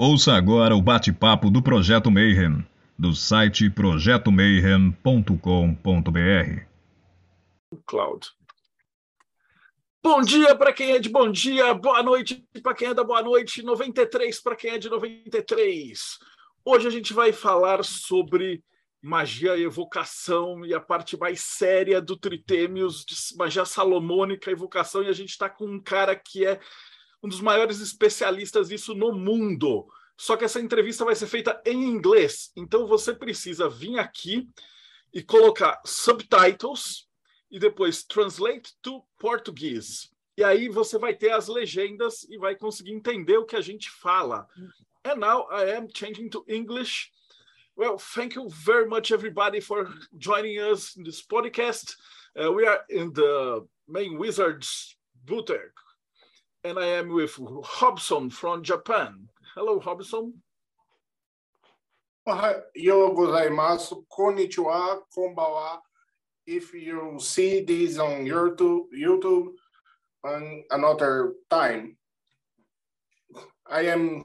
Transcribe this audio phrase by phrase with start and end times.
[0.00, 2.64] Ouça agora o bate-papo do Projeto Mayhem,
[2.96, 6.60] do site projetomayhem.com.br.
[7.84, 8.28] Cloud.
[10.00, 13.20] Bom dia para quem é de bom dia, boa noite para quem é da boa
[13.22, 16.20] noite, 93 para quem é de 93.
[16.64, 18.62] Hoje a gente vai falar sobre
[19.02, 25.08] magia e evocação e a parte mais séria do Tritêmios, de magia salomônica, evocação, e
[25.08, 26.60] a gente está com um cara que é
[27.22, 29.86] um dos maiores especialistas disso no mundo.
[30.16, 34.48] Só que essa entrevista vai ser feita em inglês, então você precisa vir aqui
[35.12, 37.08] e colocar subtitles
[37.50, 40.10] e depois translate to português.
[40.36, 43.90] E aí você vai ter as legendas e vai conseguir entender o que a gente
[43.90, 44.46] fala.
[45.04, 47.10] And now I am changing to English.
[47.76, 51.96] Well, thank you very much, everybody, for joining us in this podcast.
[52.36, 55.72] Uh, we are in the main Wizards boutique,
[56.64, 59.28] and I am with Hobson from Japan.
[59.54, 60.34] Hello, Hobson.
[62.26, 65.78] Oh, Gozaimasu, konnichiwa, konbawa.
[66.46, 69.48] If you see this on YouTube, YouTube
[70.24, 71.96] on another time,
[73.70, 74.24] I am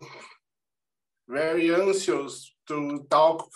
[1.28, 3.48] very anxious to talk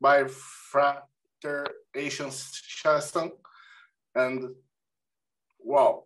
[0.00, 3.32] by Frater Ashen Chassan.
[4.14, 4.54] And
[5.58, 6.04] wow,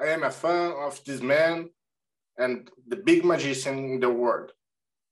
[0.00, 1.70] I am a fan of this man
[2.36, 4.50] and the big magician in the world,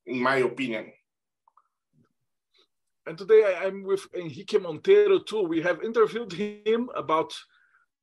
[0.07, 0.93] in my opinion.
[3.07, 5.43] And today I'm with Enrique Monteiro too.
[5.43, 7.33] We have interviewed him about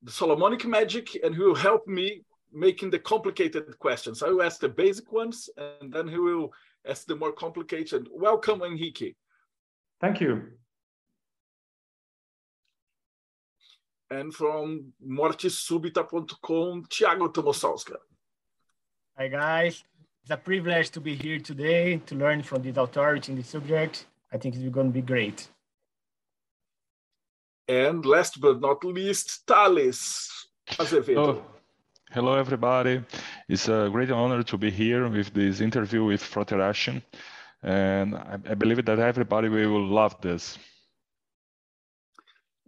[0.02, 4.24] the Solomonic magic, and he will help me making the complicated questions.
[4.24, 6.54] I will ask the basic ones, and then he will
[6.88, 8.08] ask the more complicated.
[8.12, 9.14] Welcome, Enrique.
[10.00, 10.59] Thank you.
[14.12, 17.98] And from mortesubita.com, Thiago Tomosowska.
[19.18, 19.84] Hi, guys.
[20.24, 24.06] It's a privilege to be here today to learn from this authority in the subject.
[24.32, 25.48] I think it's going to be great.
[27.68, 30.48] And last but not least, Thales
[30.80, 31.26] Azevedo.
[31.26, 31.46] Hello.
[32.12, 33.04] Hello, everybody.
[33.48, 37.04] It's a great honor to be here with this interview with Frater Ashen.
[37.62, 40.58] And I, I believe that everybody will love this.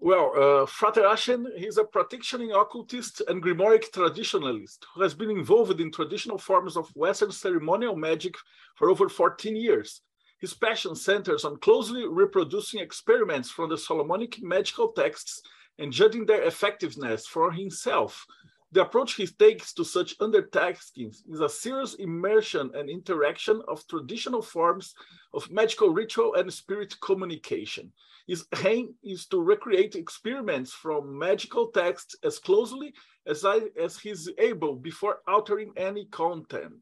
[0.04, 5.80] Well, uh, Frater Ashen, he's a practicing occultist and Grimoire traditionalist who has been involved
[5.80, 8.34] in traditional forms of Western ceremonial magic
[8.76, 10.02] for over 14 years.
[10.40, 15.44] His passion centers on closely reproducing experiments from the Solomonic magical texts
[15.78, 18.26] and judging their effectiveness for himself.
[18.72, 24.42] The approach he takes to such undertakings is a serious immersion and interaction of traditional
[24.42, 24.96] forms
[25.36, 27.92] of magical ritual and spirit communication.
[28.28, 32.94] His aim is to recreate experiments from magical texts as closely
[33.26, 36.82] as, I, as he's able before altering any content.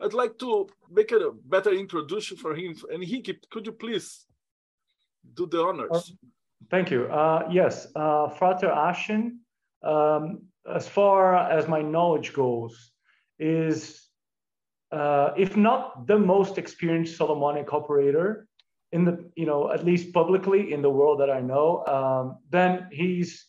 [0.00, 2.76] I'd like to make a better introduction for him.
[2.92, 4.26] Enrique, could you please
[5.34, 6.12] do the honors?
[6.70, 7.06] Thank you.
[7.06, 9.40] Uh, yes, uh, Frater Ashen,
[9.82, 10.42] um,
[10.72, 12.92] as far as my knowledge goes,
[13.38, 14.08] is
[14.92, 18.47] uh, if not the most experienced Solomonic operator
[18.92, 22.88] in the, you know, at least publicly in the world that I know, um, then
[22.90, 23.46] he's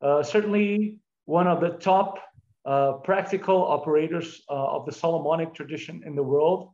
[0.00, 2.18] uh, certainly one of the top
[2.64, 6.70] uh, practical operators uh, of the Solomonic tradition in the world.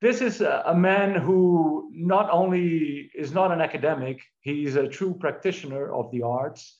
[0.00, 5.14] This is a, a, man who not only is not an academic, he's a true
[5.14, 6.78] practitioner of the arts.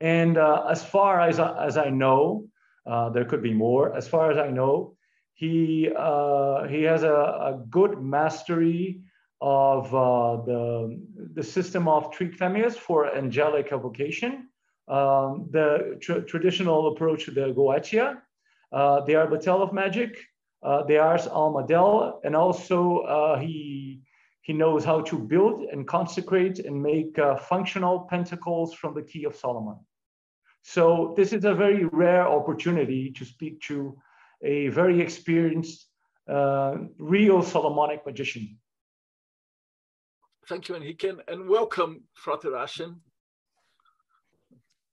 [0.00, 2.48] And uh, as far as, as I know,
[2.86, 3.94] uh, there could be more.
[3.96, 4.96] As far as I know,
[5.34, 9.02] he, uh, he has a, a, good mastery
[9.40, 11.00] of uh, the,
[11.34, 14.50] the system of Trithemius for angelic evocation
[14.90, 18.20] um, the tr traditional approach to the Goetia,
[18.72, 20.18] uh, the Arbatel of magic,
[20.62, 24.02] uh, the Ars Almadel, and also uh, he
[24.42, 29.24] he knows how to build and consecrate and make uh, functional pentacles from the Key
[29.24, 29.76] of Solomon.
[30.62, 33.96] So this is a very rare opportunity to speak to
[34.42, 35.86] a very experienced,
[36.28, 38.58] uh, real Solomonic magician.
[40.48, 43.00] Thank you, Enrique, and welcome, Frater Ashen.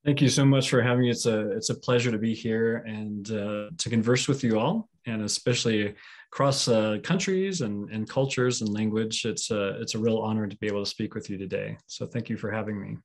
[0.05, 1.09] Thank you so much for having me.
[1.09, 4.89] It's a it's a pleasure to be here and uh, to converse with you all,
[5.05, 5.95] and especially
[6.31, 9.25] across uh, countries and, and cultures and language.
[9.25, 11.77] It's a it's a real honor to be able to speak with you today.
[11.87, 12.97] So thank you for having me.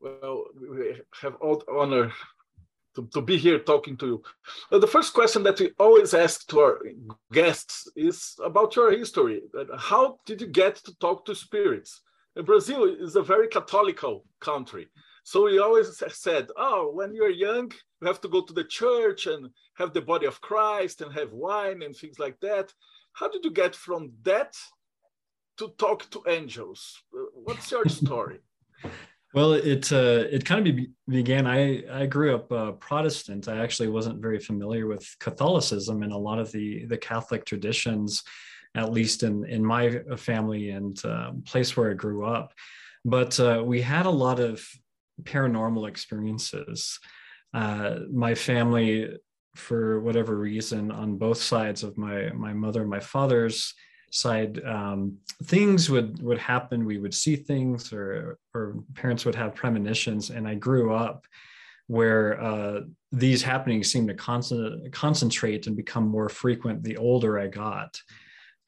[0.00, 2.12] Well, we have all the honor
[2.94, 4.22] to, to be here talking to you.
[4.70, 6.80] Well, the first question that we always ask to our
[7.32, 9.42] guests is about your history.
[9.76, 12.02] How did you get to talk to spirits?
[12.36, 14.88] Uh, Brazil is a very Catholical country.
[15.24, 19.26] So we always said, oh, when you're young, you have to go to the church
[19.26, 22.72] and have the body of Christ and have wine and things like that.
[23.14, 24.54] How did you get from that
[25.58, 27.02] to talk to angels?
[27.16, 28.40] Uh, what's your story?
[29.34, 31.44] Well, it uh, it kind of be, began.
[31.46, 33.48] I I grew up uh, Protestant.
[33.48, 38.22] I actually wasn't very familiar with Catholicism and a lot of the the Catholic traditions,
[38.76, 42.52] at least in in my family and uh, place where I grew up.
[43.04, 44.64] But uh, we had a lot of
[45.24, 47.00] paranormal experiences.
[47.52, 49.18] Uh, my family,
[49.56, 53.74] for whatever reason, on both sides of my my mother and my father's
[54.14, 56.84] side, um, things would would happen.
[56.84, 60.30] We would see things, or or parents would have premonitions.
[60.30, 61.26] And I grew up
[61.86, 62.80] where uh,
[63.12, 68.00] these happenings seemed to con- concentrate and become more frequent the older I got.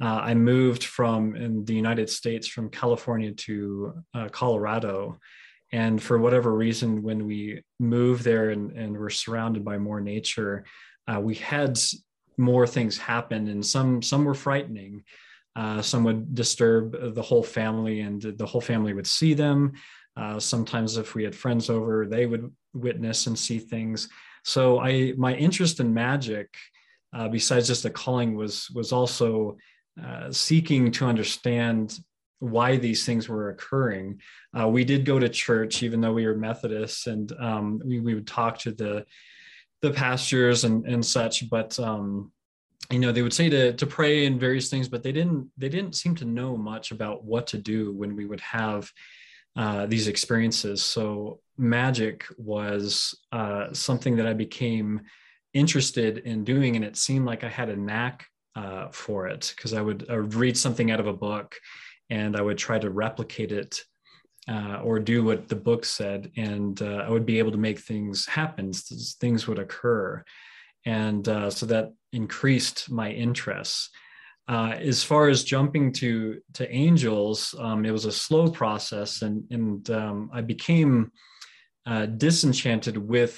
[0.02, 5.18] Uh, I moved from in the United States from California to uh, Colorado
[5.72, 10.64] and for whatever reason, when we moved there and, and were surrounded by more nature,
[11.08, 11.78] uh, we had
[12.36, 15.02] more things happen, and some some were frightening.
[15.56, 19.72] Uh, some would disturb the whole family, and the whole family would see them.
[20.16, 24.08] Uh, sometimes, if we had friends over, they would witness and see things.
[24.44, 26.54] So, I my interest in magic,
[27.14, 29.56] uh, besides just a calling, was was also
[30.02, 31.98] uh, seeking to understand
[32.38, 34.20] why these things were occurring.
[34.58, 38.14] Uh, we did go to church, even though we were Methodists, and um, we, we
[38.14, 39.06] would talk to the
[39.82, 41.48] the pastors and, and such.
[41.48, 42.32] But um,
[42.90, 45.68] you know, they would say to to pray and various things, but they didn't they
[45.68, 48.90] didn't seem to know much about what to do when we would have
[49.56, 50.82] uh, these experiences.
[50.82, 55.00] So magic was uh, something that I became
[55.54, 59.72] interested in doing, and it seemed like I had a knack uh, for it because
[59.72, 61.56] I would, I would read something out of a book
[62.10, 63.82] and I would try to replicate it
[64.48, 67.80] uh, or do what the book said, and uh, I would be able to make
[67.80, 68.72] things happen.
[68.72, 70.22] Things would occur,
[70.84, 73.90] and uh, so that increased my interests.
[74.48, 79.44] Uh, as far as jumping to to angels, um, it was a slow process, and
[79.50, 81.12] and um, I became
[81.84, 83.34] uh, disenchanted with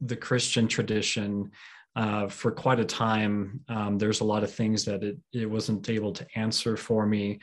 [0.00, 1.50] the Christian tradition.
[1.94, 5.88] Uh, for quite a time, um, there's a lot of things that it, it wasn't
[5.88, 7.38] able to answer for me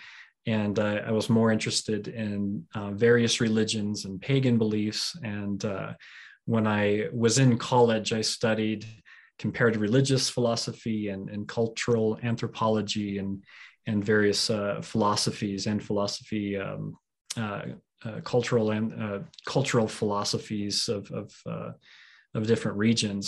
[0.45, 5.17] and uh, I was more interested in uh, various religions and pagan beliefs.
[5.23, 5.93] And uh,
[6.45, 8.85] when I was in college, I studied
[9.43, 13.43] comparative religious philosophy and, and cultural anthropology and
[13.85, 16.95] and various uh, philosophies and philosophy, um,
[17.35, 17.63] uh,
[18.05, 18.87] uh, cultural and
[19.45, 21.29] cultural philosophies of of,
[22.35, 23.25] of different regions,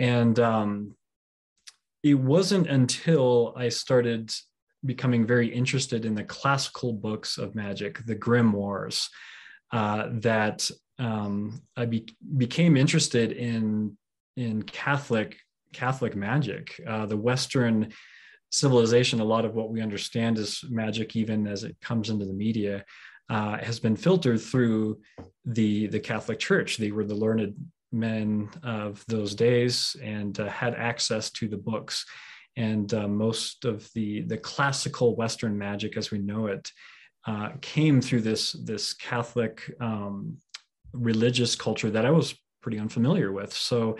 [0.00, 0.96] and um,
[2.02, 4.24] it wasn't until I started
[4.84, 8.98] becoming very interested in the classical books of magic, the grimoires,
[9.72, 10.58] uh, that
[10.98, 13.96] um, I be- became interested in
[14.36, 15.36] in Catholic
[15.72, 16.80] Catholic magic.
[16.86, 17.92] Uh, the Western
[18.50, 22.32] civilization, a lot of what we understand as magic, even as it comes into the
[22.32, 22.84] media,
[23.28, 25.00] uh, has been filtered through
[25.44, 26.76] the the Catholic Church.
[26.76, 27.54] They were the learned
[27.92, 32.04] men of those days and uh, had access to the books
[32.56, 36.70] and uh, most of the the classical Western magic as we know it
[37.26, 40.38] uh, came through this this Catholic um,
[40.92, 43.52] religious culture that I was pretty unfamiliar with.
[43.52, 43.96] So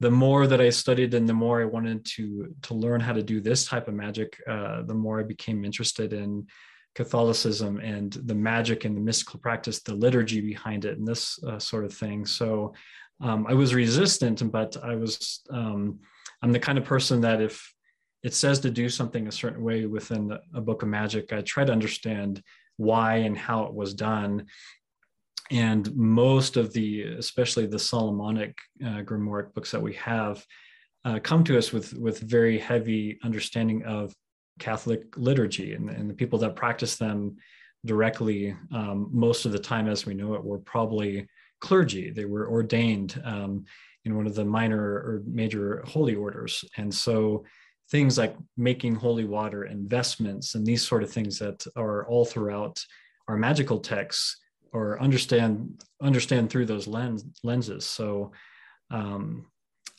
[0.00, 3.22] the more that I studied and the more I wanted to to learn how to
[3.22, 6.46] do this type of magic, uh, the more I became interested in
[6.94, 11.58] Catholicism and the magic and the mystical practice, the liturgy behind it, and this uh,
[11.58, 12.26] sort of thing.
[12.26, 12.74] So
[13.20, 16.00] um, I was resistant, but I was um,
[16.42, 17.74] I'm the kind of person that if
[18.22, 21.64] it says to do something a certain way within a book of magic, I try
[21.64, 22.42] to understand
[22.76, 24.46] why and how it was done.
[25.50, 30.44] And most of the, especially the Solomonic uh, grimoire books that we have,
[31.04, 34.14] uh, come to us with with very heavy understanding of
[34.58, 37.36] Catholic liturgy, and, and the people that practice them
[37.86, 41.26] directly, um, most of the time, as we know it, were probably
[41.60, 42.10] clergy.
[42.10, 43.64] They were ordained um,
[44.04, 47.44] in one of the minor or major holy orders, and so
[47.90, 52.84] things like making holy water, investments, and these sort of things that are all throughout
[53.28, 54.36] our magical texts
[54.72, 57.86] or understand understand through those lens, lenses.
[57.86, 58.32] So
[58.90, 59.46] um,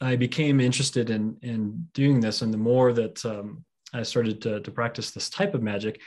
[0.01, 4.59] I became interested in in doing this, and the more that um, I started to,
[4.61, 5.99] to, practice this type of magic,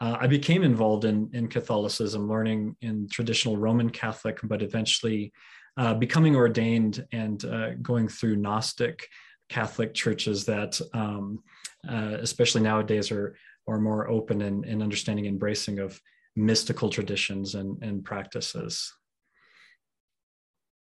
[0.00, 5.32] uh, I became involved in in Catholicism, learning in traditional Roman Catholic, but eventually
[5.76, 9.06] uh, becoming ordained and uh, going through Gnostic
[9.48, 11.42] Catholic churches that, um,
[11.88, 13.36] uh, especially nowadays, are
[13.68, 16.00] are more open and, and understanding, embracing of
[16.36, 18.92] mystical traditions and, and practices.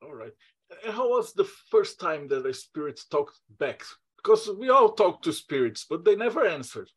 [0.02, 0.32] All right.
[0.90, 3.82] how was the first time that a spirit talked back?
[4.16, 6.90] Because we all talk to spirits, but they never answered.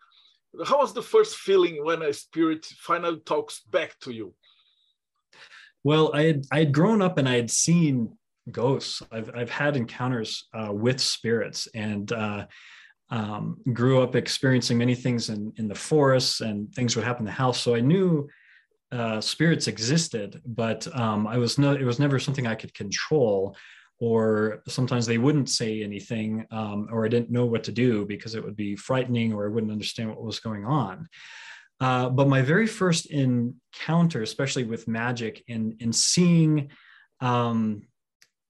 [0.66, 4.34] How was the first feeling when a spirit finally talks back to you?
[5.84, 8.18] Well, I had I had grown up and I had seen
[8.52, 9.02] ghosts.
[9.12, 12.48] I've I've had encounters uh, with spirits and uh,
[13.12, 17.26] um, grew up experiencing many things in in the forests and things would happen in
[17.28, 17.62] the house.
[17.62, 18.28] So I knew
[18.92, 23.56] uh, spirits existed, but um, I was no it was never something I could control.
[24.02, 28.34] Or sometimes they wouldn't say anything, um, or I didn't know what to do because
[28.34, 31.10] it would be frightening, or I wouldn't understand what was going on.
[31.82, 36.70] Uh, but my very first encounter, especially with magic and, and seeing,
[37.20, 37.82] um,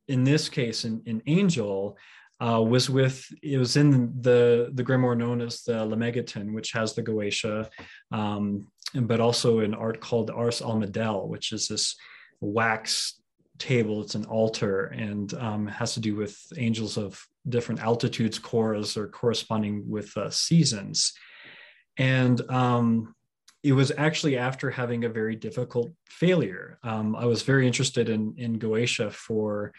[0.07, 1.97] in this case, an, an angel,
[2.39, 6.93] uh, was with, it was in the, the grimoire known as the Lemegeton, which has
[6.93, 7.67] the Goetia,
[8.11, 11.95] um, but also an art called Ars Almadel, which is this
[12.41, 13.19] wax
[13.57, 14.01] table.
[14.01, 19.07] It's an altar and um, has to do with angels of different altitudes, chorus, or
[19.07, 21.13] corresponding with uh, seasons.
[21.97, 23.13] And um,
[23.63, 26.79] it was actually after having a very difficult failure.
[26.83, 29.73] Um, I was very interested in, in Goetia for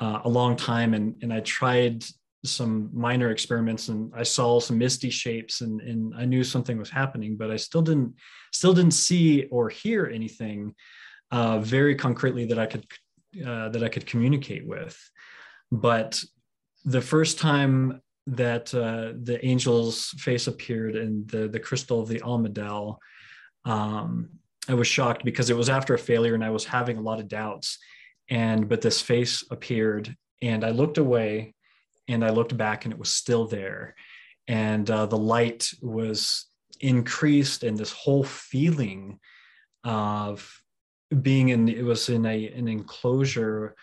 [0.00, 2.04] uh, a long time, and, and I tried
[2.44, 6.90] some minor experiments and I saw some misty shapes and, and I knew something was
[6.90, 8.14] happening, but I still didn't
[8.52, 10.74] still didn't see or hear anything
[11.30, 12.86] uh, very concretely that I could
[13.44, 14.98] uh, that I could communicate with.
[15.70, 16.22] But
[16.84, 22.20] the first time that uh, the angel's face appeared in the the crystal of the
[22.20, 22.98] Almadel,
[23.64, 24.30] um,
[24.68, 27.20] I was shocked because it was after a failure and I was having a lot
[27.20, 27.78] of doubts.
[28.30, 31.54] And but this face appeared, and I looked away,
[32.08, 33.94] and I looked back, and it was still there,
[34.46, 36.46] and uh, the light was
[36.80, 39.18] increased, and this whole feeling
[39.84, 40.62] of
[41.22, 43.74] being in it was in a an enclosure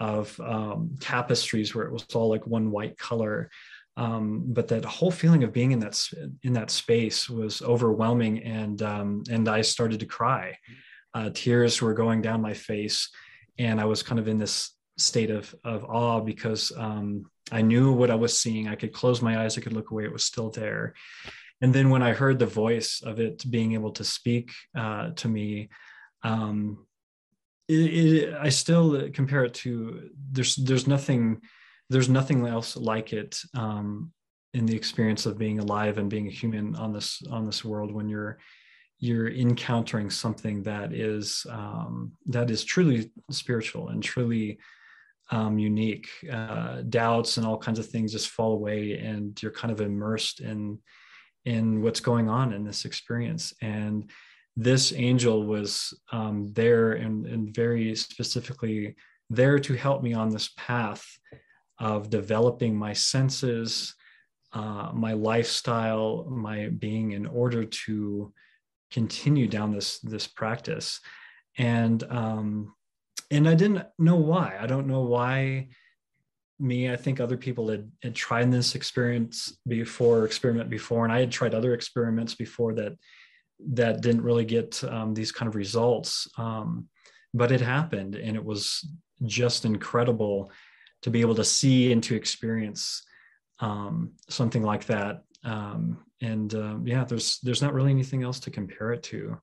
[0.00, 3.50] of um, tapestries where it was all like one white color.
[3.96, 6.00] Um, but that whole feeling of being in that
[6.42, 10.58] in that space was overwhelming and um, and I started to cry.
[11.14, 13.10] Uh, tears were going down my face
[13.58, 14.70] and I was kind of in this
[15.02, 18.68] state of of awe because um, I knew what I was seeing.
[18.68, 19.56] I could close my eyes.
[19.56, 20.04] I could look away.
[20.04, 20.94] It was still there.
[21.60, 25.28] And then when I heard the voice of it being able to speak uh, to
[25.28, 25.68] me
[26.24, 26.86] um,
[27.68, 31.40] it, it, I still compare it to there's there's nothing
[31.90, 34.12] there's nothing else like it um,
[34.54, 37.92] in the experience of being alive and being a human on this on this world
[37.92, 38.38] when you're
[38.98, 44.58] you're encountering something that is um, that is truly spiritual and truly
[45.32, 46.08] um, unique.
[46.30, 50.40] Uh, doubts and all kinds of things just fall away, and you're kind of immersed
[50.40, 50.78] in
[51.44, 53.52] in what's going on in this experience.
[53.60, 54.08] And
[54.56, 58.94] this angel was um, there and, and very specifically
[59.28, 61.04] there to help me on this path
[61.80, 63.92] of developing my senses,
[64.52, 68.32] uh, my lifestyle, my being in order to
[68.92, 71.00] continue down this this practice.
[71.58, 72.74] And um,
[73.32, 74.56] and I didn't know why.
[74.60, 75.68] I don't know why
[76.60, 76.90] me.
[76.92, 81.32] I think other people had, had tried this experience before, experiment before, and I had
[81.32, 82.92] tried other experiments before that
[83.70, 86.28] that didn't really get um, these kind of results.
[86.36, 86.88] Um,
[87.32, 88.86] but it happened, and it was
[89.24, 90.52] just incredible
[91.00, 93.02] to be able to see and to experience
[93.60, 95.22] um, something like that.
[95.42, 99.40] Um, and uh, yeah, there's there's not really anything else to compare it to.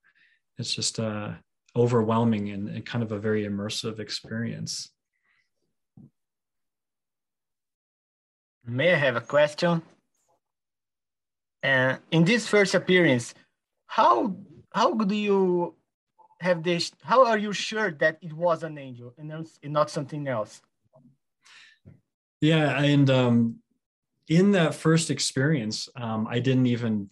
[0.60, 1.32] It's just uh,
[1.76, 4.92] overwhelming and, and kind of a very immersive experience.
[8.66, 9.82] May I have a question?
[11.64, 13.34] Uh, in this first appearance,
[13.88, 14.36] how
[14.72, 15.76] how do you
[16.40, 16.92] have this?
[17.02, 20.62] How are you sure that it was an angel and not something else?
[22.42, 23.56] Yeah, and um,
[24.30, 27.10] in that first experience, um, I didn't even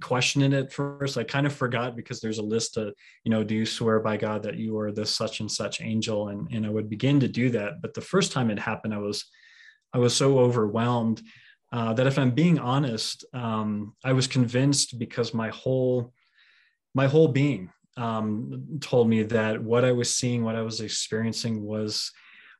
[0.00, 1.16] question it at first.
[1.16, 4.16] I kind of forgot because there's a list of, you know, do you swear by
[4.16, 6.28] God that you are this such and such angel?
[6.28, 7.80] And and I would begin to do that.
[7.80, 9.24] But the first time it happened, I was
[9.92, 11.22] I was so overwhelmed
[11.72, 16.12] uh, that if I'm being honest, um, I was convinced because my whole
[16.94, 21.62] my whole being um, told me that what I was seeing, what I was experiencing
[21.62, 22.12] was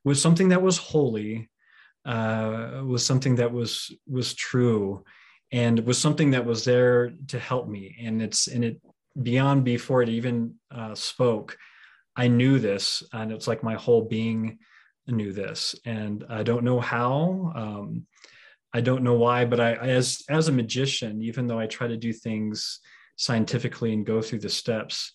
[0.03, 1.49] was something that was holy
[2.05, 5.03] uh, was something that was was true
[5.51, 7.95] and was something that was there to help me.
[8.03, 8.81] And it's and it
[9.21, 11.57] beyond before it even uh, spoke
[12.15, 14.59] i knew this and it's like my whole being
[15.07, 15.75] knew this.
[15.85, 18.05] And i don't know how um,
[18.73, 21.97] i don't know why but I, as as a magician even though i try to
[21.97, 22.79] do things
[23.17, 25.11] scientifically and go through the steps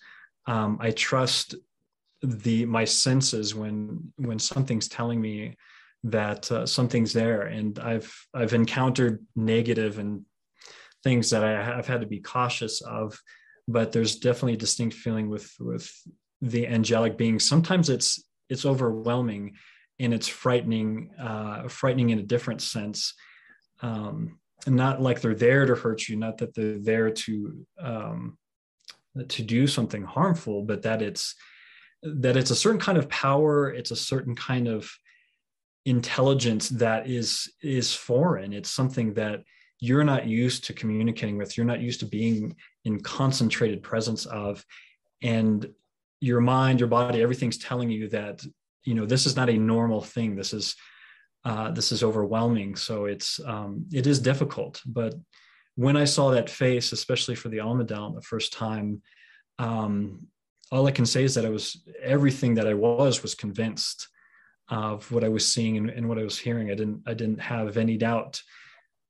[0.46, 1.54] um, i trust
[2.22, 5.56] the my senses when when something's telling me
[6.04, 7.42] that uh, something's there.
[7.42, 10.24] And i've i've encountered negative and
[11.02, 13.18] things that i have had to be cautious of
[13.66, 15.90] but there's definitely a distinct feeling with with
[16.42, 19.54] the angelic beings sometimes it's it's overwhelming
[19.98, 23.14] and it's frightening uh frightening in a different sense.
[23.82, 28.38] Um not like they're there to hurt you not that they're there to um
[29.28, 31.34] to do something harmful but that it's
[32.02, 33.70] that it's a certain kind of power.
[33.70, 34.90] It's a certain kind of
[35.86, 38.52] intelligence that is is foreign.
[38.52, 39.42] It's something that
[39.78, 41.56] you're not used to communicating with.
[41.56, 44.64] You're not used to being in concentrated presence of.
[45.22, 45.68] And
[46.20, 48.44] your mind your body everything's telling you that
[48.84, 50.36] you know this is not a normal thing.
[50.36, 50.76] This is
[51.44, 52.76] uh, this is overwhelming.
[52.76, 54.82] So it's um, it is difficult.
[54.84, 55.14] But
[55.80, 59.00] when i saw that face especially for the Almadel the first time
[59.58, 60.26] um,
[60.70, 64.08] all i can say is that i was everything that i was was convinced
[64.70, 66.70] of what i was seeing and, and what i was hearing.
[66.70, 68.40] I didn't i didn't have any doubt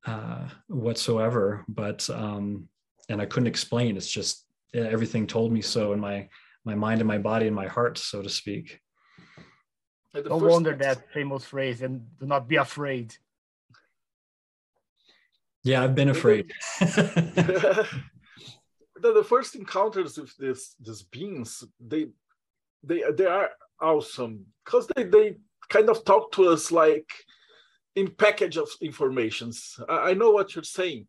[0.06, 2.68] uh, whatsoever but um,
[3.08, 3.96] and i couldn't explain.
[3.96, 6.28] It's just everything told me so in my
[6.64, 8.80] my mind and my body and my heart so to speak.
[10.14, 13.14] No wonder that famous phrase and do not be afraid.
[15.62, 16.52] Yeah i've been afraid.
[19.02, 22.08] The, the first encounters with this these beings they
[22.82, 23.50] they they are
[23.80, 25.36] awesome because they they
[25.70, 27.10] kind of talk to us like
[27.96, 31.06] in package of informations i, I know what you're saying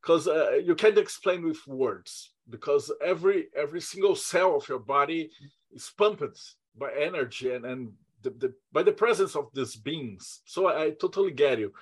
[0.00, 5.30] because uh, you can't explain with words because every every single cell of your body
[5.72, 10.40] is pumped by energy and, and the, the, by the presence of these beings.
[10.44, 11.72] So I, I totally get you,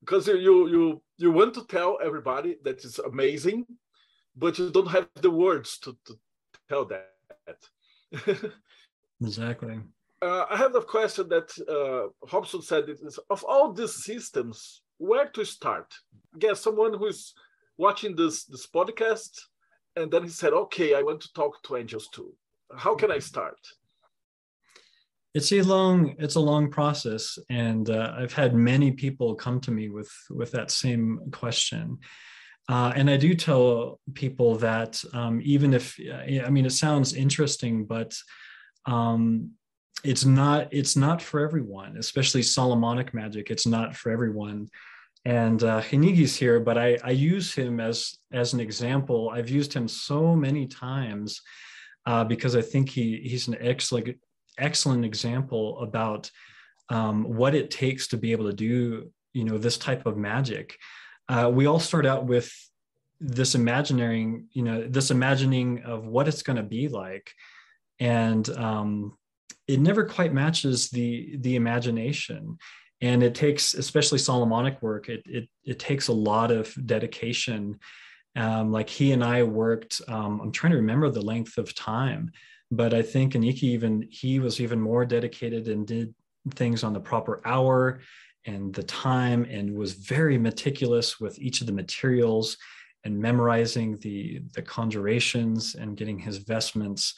[0.00, 3.66] because you you you want to tell everybody that it's amazing,
[4.36, 6.18] but you don't have the words to, to
[6.68, 7.58] tell that.
[9.20, 9.80] exactly.
[10.22, 15.28] Uh, I have a question that uh, Hobson said: is, of all these systems, where
[15.28, 15.92] to start?
[16.38, 17.32] Guess someone who's
[17.78, 19.30] watching this this podcast,
[19.96, 22.34] and then he said, "Okay, I want to talk to angels too.
[22.76, 23.58] How can I start?"
[25.34, 29.70] it's a long it's a long process and uh, i've had many people come to
[29.70, 31.98] me with with that same question
[32.68, 35.98] uh, and i do tell people that um, even if
[36.44, 38.12] i mean it sounds interesting but
[38.86, 39.52] um,
[40.04, 44.68] it's not it's not for everyone especially solomonic magic it's not for everyone.
[45.24, 49.30] And uh, Enrique's here, but I, I use him as as an example.
[49.30, 51.42] I've used him so many times
[52.06, 54.16] uh, because I think he he's an excellent
[54.58, 56.30] excellent example about
[56.88, 60.78] um, what it takes to be able to do you know this type of magic.
[61.28, 62.50] Uh, we all start out with
[63.20, 67.30] this imagining you know this imagining of what it's going to be like.
[67.98, 69.18] And um,
[69.74, 72.58] it never quite matches the the imagination.
[73.02, 77.78] And it takes especially solomonic work it it, it takes a lot of dedication.
[78.36, 82.30] Um, like he and i worked um, i'm trying to remember the length of time
[82.70, 86.14] but I think Enrique even he was even more dedicated and did
[86.52, 88.00] things on the proper hour
[88.46, 92.56] and the time and was very meticulous with each of the materials
[93.04, 97.14] and memorizing the the conjurations and getting his vestments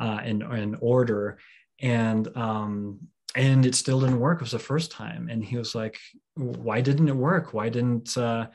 [0.00, 1.38] uh, in, in order
[1.80, 3.00] and um,
[3.34, 4.38] and it still didn't work.
[4.38, 5.28] It was the first time.
[5.30, 5.98] And he was like
[6.34, 7.54] why didn't it work?
[7.54, 8.46] Why didn't uh,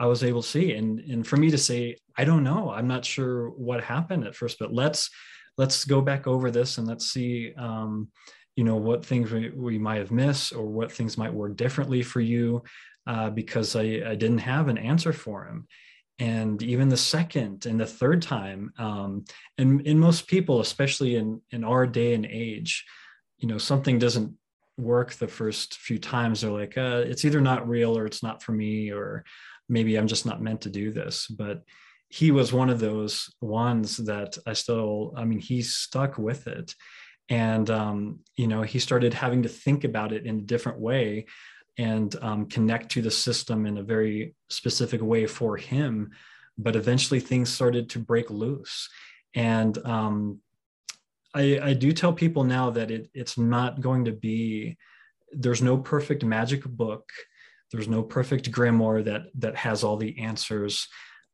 [0.00, 0.74] i was able to see?
[0.74, 2.70] And and for me to say i don't know.
[2.70, 5.10] I'm not sure what happened at first but let's
[5.56, 8.08] let's go back over this and let's see um,
[8.56, 12.02] you know what things we, we might have missed or what things might work differently
[12.02, 12.62] for you
[13.06, 15.66] uh, because I, I didn't have an answer for him
[16.18, 19.24] and even the second and the third time um,
[19.58, 22.84] and in most people especially in in our day and age
[23.38, 24.32] you know something doesn't
[24.76, 28.42] work the first few times they're like uh, it's either not real or it's not
[28.42, 29.24] for me or
[29.68, 31.62] maybe i'm just not meant to do this but
[32.14, 36.72] he was one of those ones that I still, I mean, he stuck with it.
[37.28, 41.26] And, um, you know, he started having to think about it in a different way
[41.76, 46.10] and um, connect to the system in a very specific way for him.
[46.56, 48.88] But eventually things started to break loose.
[49.34, 50.40] And um,
[51.34, 54.76] I, I, do tell people now that it, it's not going to be,
[55.32, 57.10] there's no perfect magic book.
[57.72, 60.86] There's no perfect grimoire that that has all the answers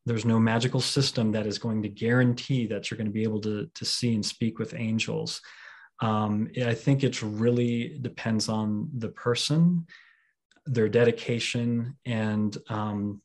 [0.07, 3.41] there's no magical system that is going to guarantee that you're going to be able
[3.41, 5.41] to, to see and speak with angels.
[6.01, 9.87] Um, I think it really depends on the person,
[10.67, 13.21] their dedication, and um,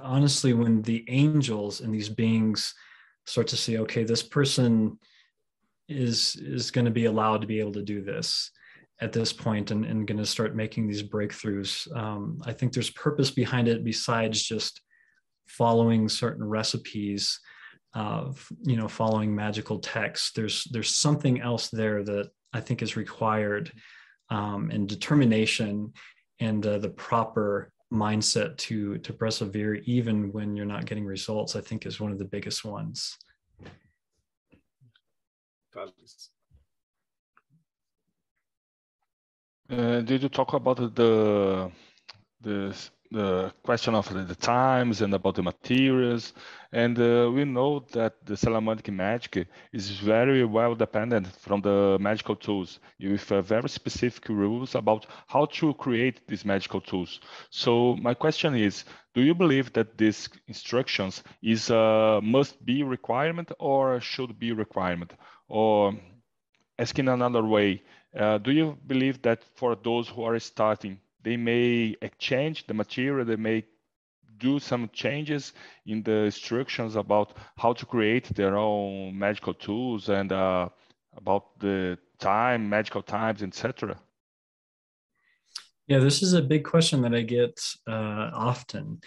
[0.00, 2.74] honestly, when the angels and these beings
[3.26, 4.98] start to see, okay, this person
[5.88, 8.50] is is going to be allowed to be able to do this
[9.00, 11.94] at this point and, and going to start making these breakthroughs.
[11.96, 14.80] Um, I think there's purpose behind it besides just
[15.46, 17.38] following certain recipes
[17.94, 20.32] of you know following magical texts.
[20.34, 23.72] There's there's something else there that I think is required
[24.30, 25.92] um, and determination
[26.40, 31.56] and uh, the proper mindset to to persevere even when you're not getting results.
[31.56, 33.16] I think is one of the biggest ones.
[39.70, 41.70] Uh, did you talk about the
[42.40, 42.74] the
[43.10, 46.32] the question of the, times and about the materials?
[46.72, 52.36] And uh, we know that the Solomonic magic is very well dependent from the magical
[52.36, 57.20] tools with uh, very specific rules about how to create these magical tools.
[57.50, 63.52] So my question is, do you believe that these instructions is a must be requirement
[63.58, 65.12] or should be requirement?
[65.48, 65.94] Or
[66.78, 67.82] asking another way,
[68.18, 73.22] uh, do you believe that for those who are starting, they may exchange the material,
[73.22, 73.62] they may
[74.38, 75.52] do some changes
[75.84, 80.66] in the instructions about how to create their own magical tools and uh,
[81.14, 84.00] about the time, magical times, etc.
[85.86, 89.00] Yeah, this is a big question that I get uh, often.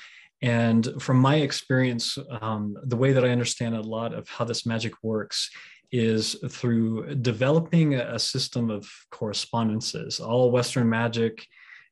[0.43, 4.63] And from my experience, um, the way that I understand a lot of how this
[4.67, 5.49] magic works
[5.91, 10.19] is through developing a system of correspondences.
[10.19, 11.47] All Western magic,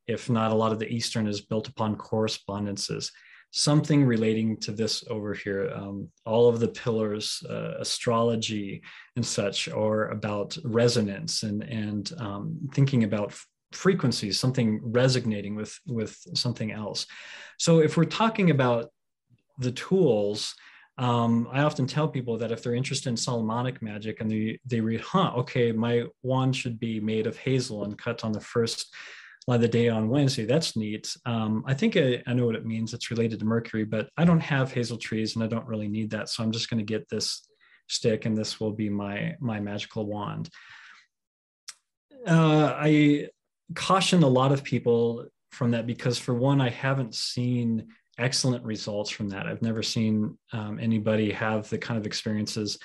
[0.09, 3.11] if not a lot of the Eastern, is built upon correspondences.
[3.51, 5.71] Something relating to this over here.
[5.73, 8.81] Um, all of the pillars, uh, astrology
[9.15, 12.43] and such, are about resonance and and um,
[12.73, 13.29] thinking about
[13.71, 17.05] frequencies, something resonating with with something else.
[17.57, 18.91] So if we're talking about
[19.57, 20.55] the tools,
[20.99, 24.81] um, I often tell people that if they're interested in Solomonic magic and they, they
[24.81, 28.93] read, huh, okay, my wand should be made of hazel and cut on the first
[29.55, 30.45] of the day on Wednesday.
[30.45, 31.15] That's neat.
[31.25, 32.93] Um, I think I, I, know what it means.
[32.93, 36.11] It's related to Mercury, but I don't have hazel trees and I don't really need
[36.11, 36.29] that.
[36.29, 37.47] So I'm just going to get this
[37.87, 40.49] stick and this will be my, my magical wand.
[42.27, 43.29] Uh, I
[43.75, 49.09] caution a lot of people from that because for one, I haven't seen excellent results
[49.09, 49.47] from that.
[49.47, 52.77] I've never seen um, anybody have the kind of experiences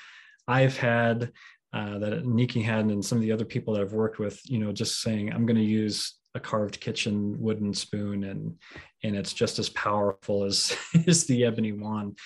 [0.46, 1.32] I've had
[1.72, 4.40] uh, that Nikki had, and some of the other people that I've worked with.
[4.44, 8.56] You know, just saying I'm going to use a carved kitchen wooden spoon, and
[9.02, 12.18] and it's just as powerful as is the ebony wand.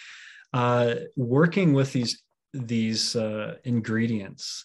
[0.53, 4.65] Uh, working with these these uh, ingredients,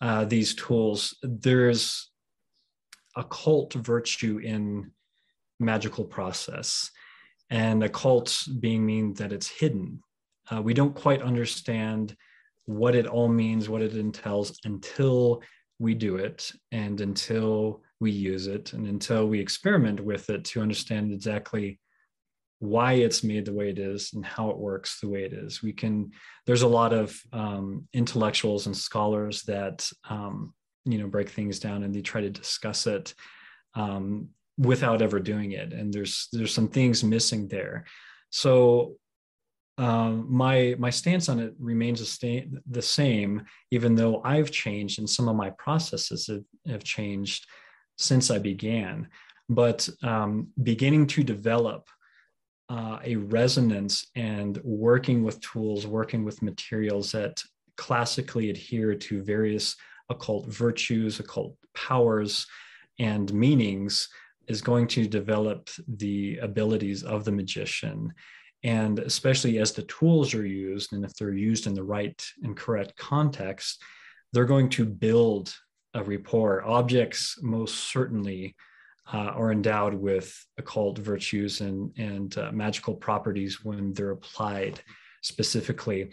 [0.00, 2.10] uh, these tools, there's
[3.16, 4.90] occult virtue in
[5.60, 6.90] magical process
[7.50, 10.02] and occult being mean that it's hidden.
[10.50, 12.16] Uh, we don't quite understand
[12.64, 15.42] what it all means, what it entails until
[15.78, 20.60] we do it and until we use it and until we experiment with it to
[20.60, 21.78] understand exactly
[22.58, 25.62] why it's made the way it is and how it works the way it is.
[25.62, 26.12] We can,
[26.46, 30.52] there's a lot of um, intellectuals and scholars that, um,
[30.84, 33.14] you know, break things down and they try to discuss it
[33.74, 37.84] um, without ever doing it and there's there's some things missing there
[38.30, 38.96] so
[39.78, 44.98] um, my my stance on it remains the, sta- the same even though i've changed
[44.98, 47.46] and some of my processes have, have changed
[47.96, 49.08] since i began
[49.48, 51.88] but um, beginning to develop
[52.68, 57.42] uh, a resonance and working with tools working with materials that
[57.76, 59.76] classically adhere to various
[60.10, 62.46] occult virtues occult powers
[62.98, 64.08] and meanings
[64.48, 68.12] is going to develop the abilities of the magician.
[68.64, 72.56] And especially as the tools are used, and if they're used in the right and
[72.56, 73.82] correct context,
[74.32, 75.54] they're going to build
[75.94, 76.64] a rapport.
[76.64, 78.54] Objects most certainly
[79.12, 84.80] uh, are endowed with occult virtues and, and uh, magical properties when they're applied
[85.22, 86.10] specifically.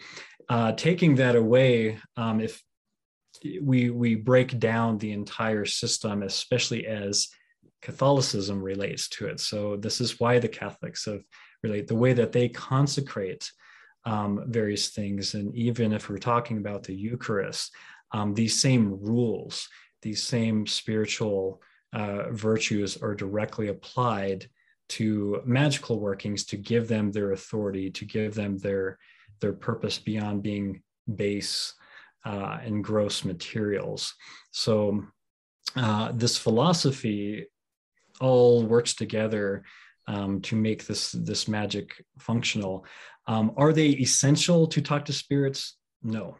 [0.48, 2.62] Uh, taking that away, um, if
[3.62, 7.28] we we break down the entire system, especially as
[7.80, 9.40] Catholicism relates to it.
[9.40, 11.22] So this is why the Catholics have
[11.62, 13.50] relate the way that they consecrate
[14.04, 17.72] um, various things, and even if we're talking about the Eucharist,
[18.12, 19.68] um, these same rules,
[20.02, 21.60] these same spiritual
[21.92, 24.48] uh, virtues are directly applied
[24.88, 28.98] to magical workings to give them their authority, to give them their
[29.40, 30.82] their purpose beyond being
[31.14, 31.74] base
[32.24, 34.14] uh, and gross materials.
[34.50, 35.04] So
[35.76, 37.46] uh, this philosophy
[38.20, 39.64] all works together
[40.06, 42.84] um, to make this this magic functional.
[43.26, 45.76] Um, are they essential to talk to spirits?
[46.02, 46.36] No.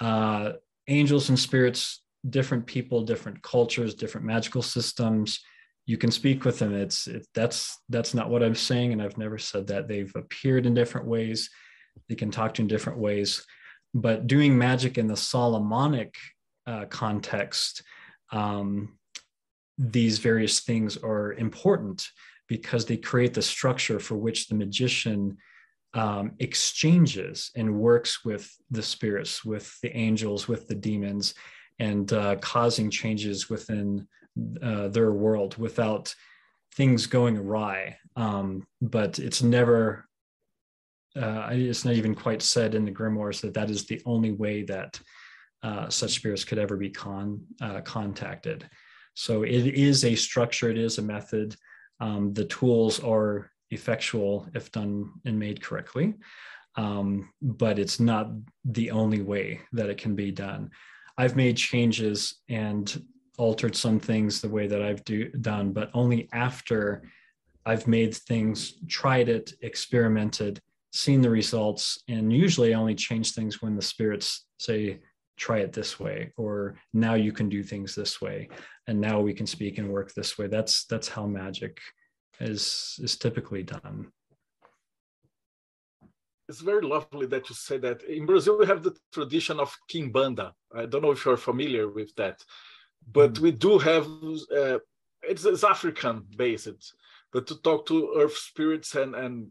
[0.00, 0.52] Uh,
[0.88, 5.40] angels and spirits, different people, different cultures, different magical systems.
[5.86, 6.74] You can speak with them.
[6.74, 9.88] It's it, that's that's not what I'm saying, and I've never said that.
[9.88, 11.50] They've appeared in different ways.
[12.08, 13.44] They can talk to you in different ways,
[13.94, 16.14] but doing magic in the Solomonic
[16.66, 17.82] uh, context,
[18.30, 18.98] um,
[19.78, 22.06] these various things are important
[22.48, 25.36] because they create the structure for which the magician
[25.94, 31.34] um, exchanges and works with the spirits, with the angels, with the demons,
[31.78, 34.06] and uh, causing changes within
[34.62, 36.14] uh, their world without
[36.74, 37.96] things going awry.
[38.16, 40.06] Um, but it's never,
[41.16, 44.62] uh, it's not even quite said in the grimoires that that is the only way
[44.64, 45.00] that
[45.62, 48.68] uh, such spirits could ever be con, uh, contacted.
[49.14, 51.56] So it is a structure, it is a method.
[52.00, 56.14] Um, the tools are effectual if done and made correctly,
[56.76, 58.30] um, but it's not
[58.64, 60.70] the only way that it can be done.
[61.16, 63.04] I've made changes and
[63.38, 67.02] altered some things the way that I've do, done, but only after
[67.66, 70.60] I've made things, tried it, experimented,
[70.92, 75.00] seen the results, and usually I only change things when the spirits say,
[75.36, 78.48] try it this way, or now you can do things this way,
[78.86, 80.46] and now we can speak and work this way.
[80.46, 81.78] That's that's how magic
[82.40, 84.10] is is typically done.
[86.48, 88.02] It's very lovely that you say that.
[88.04, 90.52] In Brazil, we have the tradition of Kimbanda.
[90.74, 92.42] I don't know if you're familiar with that,
[93.12, 93.40] but mm.
[93.40, 94.06] we do have.
[94.56, 94.78] Uh,
[95.22, 96.94] it's, it's African based,
[97.32, 99.50] but to talk to earth spirits and and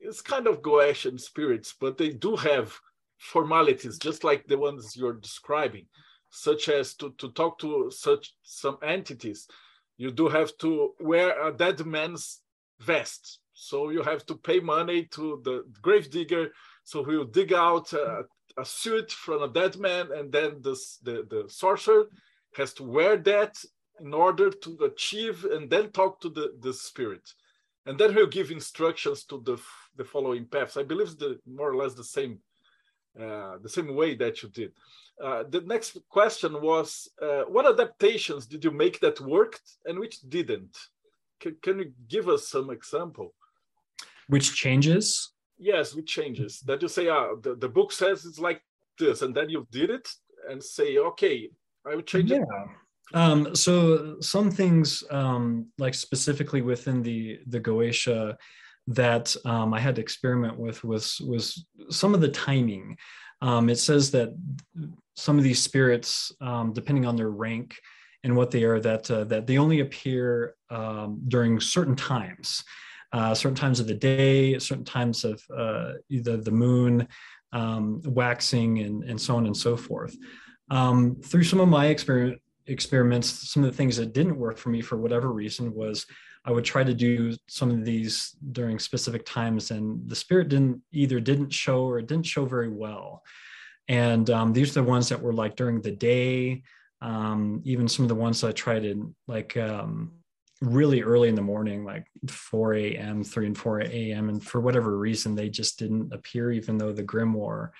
[0.00, 2.72] it's kind of Goethean spirits, but they do have
[3.18, 5.86] formalities, just like the ones you're describing,
[6.30, 9.48] such as to, to talk to such some entities
[9.98, 12.40] you do have to wear a dead man's
[12.80, 13.40] vest.
[13.52, 16.48] So you have to pay money to the grave digger.
[16.84, 18.22] So he will dig out a,
[18.56, 22.06] a suit from a dead man, and then the, the sorcerer
[22.56, 23.58] has to wear that
[24.00, 27.28] in order to achieve and then talk to the, the spirit.
[27.86, 29.58] And then he'll give instructions to the,
[29.96, 30.76] the following paths.
[30.76, 32.38] I believe it's the, more or less the same,
[33.20, 34.72] uh, the same way that you did.
[35.22, 40.20] Uh, the next question was, uh, what adaptations did you make that worked and which
[40.28, 40.76] didn't?
[41.42, 43.34] C can you give us some example?
[44.28, 45.32] Which changes?
[45.58, 46.60] Yes, which changes.
[46.60, 48.60] That you say, ah, the, the book says it's like
[48.98, 50.08] this, and then you did it
[50.48, 51.50] and say, okay,
[51.84, 52.38] I would change yeah.
[52.38, 52.68] it.
[53.14, 58.36] Um, so some things, um, like specifically within the the Goetia,
[58.88, 62.96] that um, I had to experiment with was was some of the timing.
[63.40, 64.30] Um, it says that
[65.14, 67.76] some of these spirits, um, depending on their rank
[68.24, 72.64] and what they are, that uh, that they only appear um, during certain times,
[73.12, 77.06] uh, certain times of the day, certain times of uh, either the moon
[77.52, 80.16] um, waxing, and and so on and so forth.
[80.70, 84.70] Um, through some of my exper- experiments, some of the things that didn't work for
[84.70, 86.06] me for whatever reason was
[86.48, 90.80] I would try to do some of these during specific times, and the spirit didn't
[90.92, 93.22] either didn't show or it didn't show very well.
[93.86, 96.62] And um, these are the ones that were like during the day,
[97.02, 100.12] um, even some of the ones I tried in like um,
[100.62, 104.30] really early in the morning, like 4 a.m., 3 and 4 a.m.
[104.30, 107.72] And for whatever reason, they just didn't appear, even though the grimoire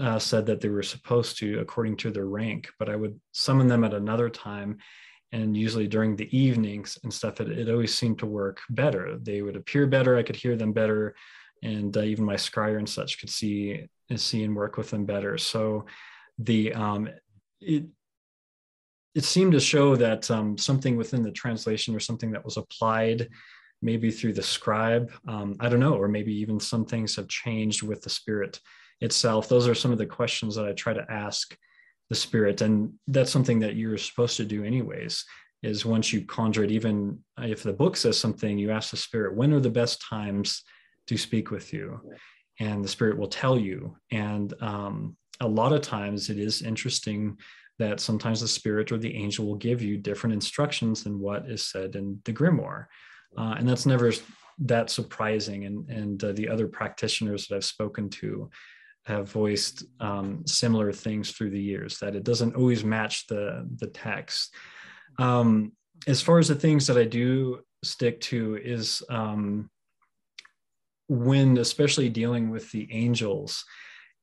[0.00, 2.68] uh, said that they were supposed to according to their rank.
[2.80, 4.78] But I would summon them at another time
[5.32, 9.18] and usually during the evenings and stuff it, it always seemed to work better.
[9.20, 11.14] They would appear better i could hear them better
[11.62, 15.36] and uh, even my scryer and such could see see and work with them better.
[15.36, 15.86] So
[16.38, 17.08] the um,
[17.60, 17.84] it
[19.14, 23.28] it seemed to show that um, something within the translation or something that was applied
[23.82, 27.82] maybe through the scribe um, i don't know or maybe even some things have changed
[27.82, 28.60] with the spirit
[29.00, 29.48] itself.
[29.48, 31.56] Those are some of the questions that i try to ask
[32.08, 32.60] the spirit.
[32.60, 35.24] And that's something that you're supposed to do anyways
[35.62, 39.34] is once you conjure it even if the book says something you ask the spirit
[39.34, 40.62] when are the best times
[41.08, 42.00] to speak with you?
[42.60, 43.96] And the spirit will tell you.
[44.10, 47.38] And um, a lot of times it is interesting
[47.78, 51.62] that sometimes the spirit or the angel will give you different instructions than what is
[51.62, 52.86] said in the grimoire.
[53.36, 54.12] Uh, and that's never
[54.58, 55.64] that surprising.
[55.66, 58.50] And and uh, the other practitioners that i've spoken to
[59.08, 63.88] have voiced um, similar things through the years that it doesn't always match the the
[63.88, 64.54] text.
[65.18, 65.72] Um,
[66.06, 69.70] as far as the things that I do stick to is um,
[71.08, 73.64] when, especially dealing with the angels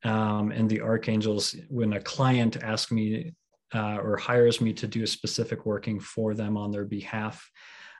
[0.03, 3.33] um, and the archangels, when a client asks me
[3.73, 7.49] uh, or hires me to do a specific working for them on their behalf.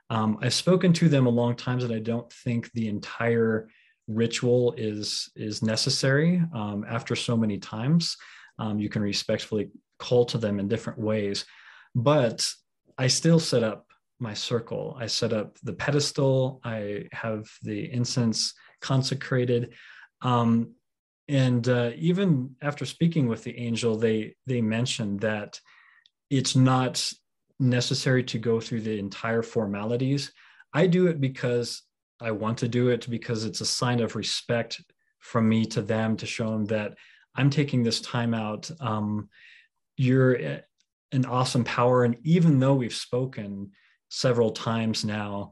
[0.10, 3.67] Um, I've spoken to them a long time that I don't think the entire
[4.07, 8.17] ritual is is necessary um, after so many times
[8.59, 11.45] um, you can respectfully call to them in different ways.
[11.93, 12.47] But
[12.97, 13.87] I still set up
[14.19, 14.95] my circle.
[14.99, 16.61] I set up the pedestal.
[16.63, 19.73] I have the incense consecrated.
[20.21, 20.73] Um,
[21.27, 25.59] and uh, even after speaking with the angel, they they mentioned that
[26.29, 27.11] it's not
[27.59, 30.31] necessary to go through the entire formalities.
[30.73, 31.81] I do it because
[32.25, 34.81] I want to do it because it's a sign of respect
[35.19, 36.95] from me to them to show them that
[37.35, 38.69] I'm taking this time out.
[38.79, 39.29] Um,
[39.95, 40.33] you're
[41.11, 43.71] an awesome power, and even though we've spoken
[44.09, 45.51] several times now,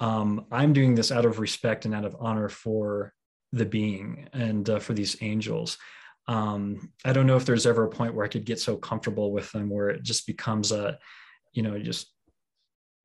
[0.00, 3.12] um, I'm doing this out of respect and out of honor for
[3.52, 5.76] the being and uh, for these angels.
[6.28, 9.32] Um, I don't know if there's ever a point where I could get so comfortable
[9.32, 10.98] with them where it just becomes a,
[11.52, 12.12] you know, just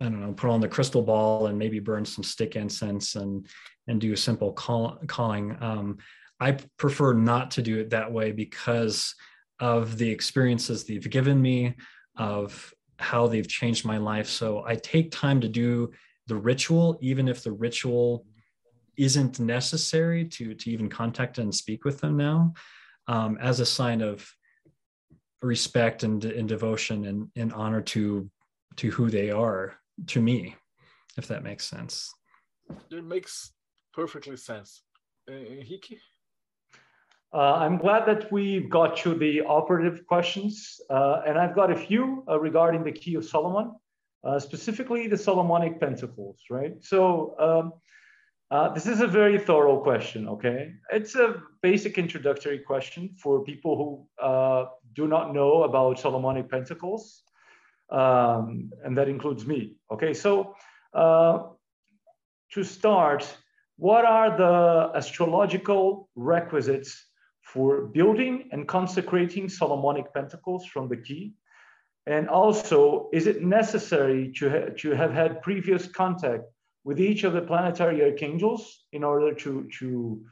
[0.01, 3.45] I don't know, put on the crystal ball and maybe burn some stick incense and
[3.87, 5.55] and do a simple call, calling.
[5.61, 5.99] Um,
[6.39, 9.13] I prefer not to do it that way because
[9.59, 11.75] of the experiences they've given me,
[12.17, 14.27] of how they've changed my life.
[14.27, 15.91] So I take time to do
[16.27, 18.25] the ritual, even if the ritual
[18.97, 22.53] isn't necessary to to even contact and speak with them now,
[23.07, 24.27] um, as a sign of
[25.41, 28.29] respect and, and devotion and, and honor to
[28.77, 30.55] to who they are to me,
[31.17, 32.13] if that makes sense.
[32.89, 33.51] It makes
[33.93, 34.83] perfectly sense.
[35.29, 35.99] Uh, Hiki?
[37.33, 41.75] Uh, I'm glad that we've got to the operative questions, uh, and I've got a
[41.75, 43.73] few uh, regarding the Key of Solomon,
[44.25, 46.73] uh, specifically the Solomonic Pentacles, right?
[46.83, 47.73] So um,
[48.51, 50.73] uh, this is a very thorough question, okay?
[50.91, 57.23] It's a basic introductory question for people who uh, do not know about Solomonic Pentacles
[57.91, 59.75] um, and that includes me.
[59.91, 60.55] Okay, so
[60.93, 61.43] uh,
[62.53, 63.27] to start,
[63.77, 67.05] what are the astrological requisites
[67.41, 71.33] for building and consecrating Solomonic pentacles from the key?
[72.07, 76.43] And also, is it necessary to, ha to have had previous contact
[76.83, 80.23] with each of the planetary archangels in order to, to,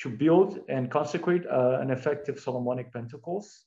[0.00, 3.64] to build and consecrate uh, an effective Solomonic pentacles?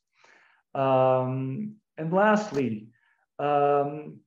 [0.74, 2.88] Um, and lastly,
[3.42, 4.20] um,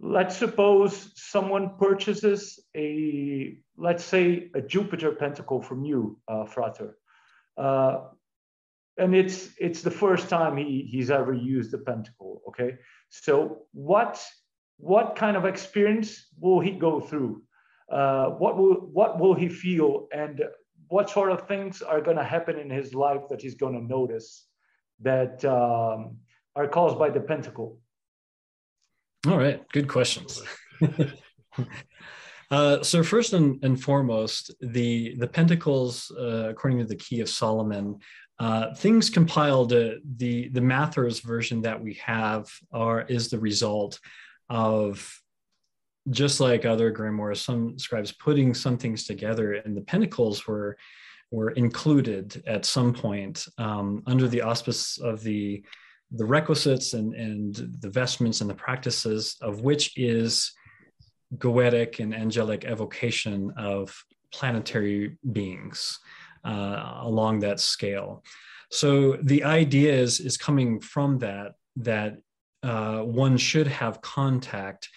[0.00, 6.96] let's suppose someone purchases a, let's say, a Jupiter pentacle from you, uh, Frater.
[7.56, 7.98] Uh,
[8.96, 12.42] and it's it's the first time he, he's ever used the pentacle.
[12.48, 12.76] Okay,
[13.08, 14.24] so what
[14.76, 17.42] what kind of experience will he go through?
[17.90, 20.42] Uh, what will what will he feel, and
[20.88, 23.86] what sort of things are going to happen in his life that he's going to
[23.86, 24.46] notice
[25.00, 26.16] that um,
[26.56, 27.78] are caused by the pentacle?
[29.26, 30.42] All right, good questions.
[32.50, 37.28] uh, so first and, and, foremost, the the Pentacles, uh, according to the Key of
[37.28, 37.98] Solomon,
[38.38, 39.74] uh, things compiled.
[39.74, 44.00] Uh, the the Mathers version that we have are is the result
[44.48, 45.14] of
[46.08, 50.78] just like other grimoires, some scribes putting some things together, and the Pentacles were
[51.30, 55.62] were included at some point um, under the auspice of the
[56.12, 60.52] the requisites and, and the vestments and the practices of which is
[61.36, 63.96] goetic and angelic evocation of
[64.32, 65.98] planetary beings
[66.44, 68.24] uh, along that scale.
[68.70, 72.18] So the idea is, is coming from that, that
[72.62, 74.88] uh, one should have contact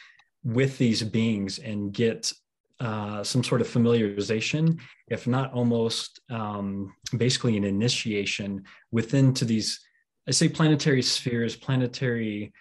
[0.43, 2.31] with these beings and get
[2.79, 9.79] uh, some sort of familiarization, if not almost um, basically an initiation within to these
[10.27, 12.53] I say planetary spheres, planetary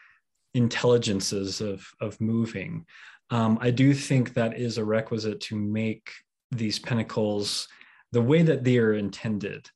[0.54, 2.84] intelligences of, of moving.
[3.30, 6.10] Um, I do think that is a requisite to make
[6.50, 7.68] these pentacles
[8.10, 9.70] the way that they are intended.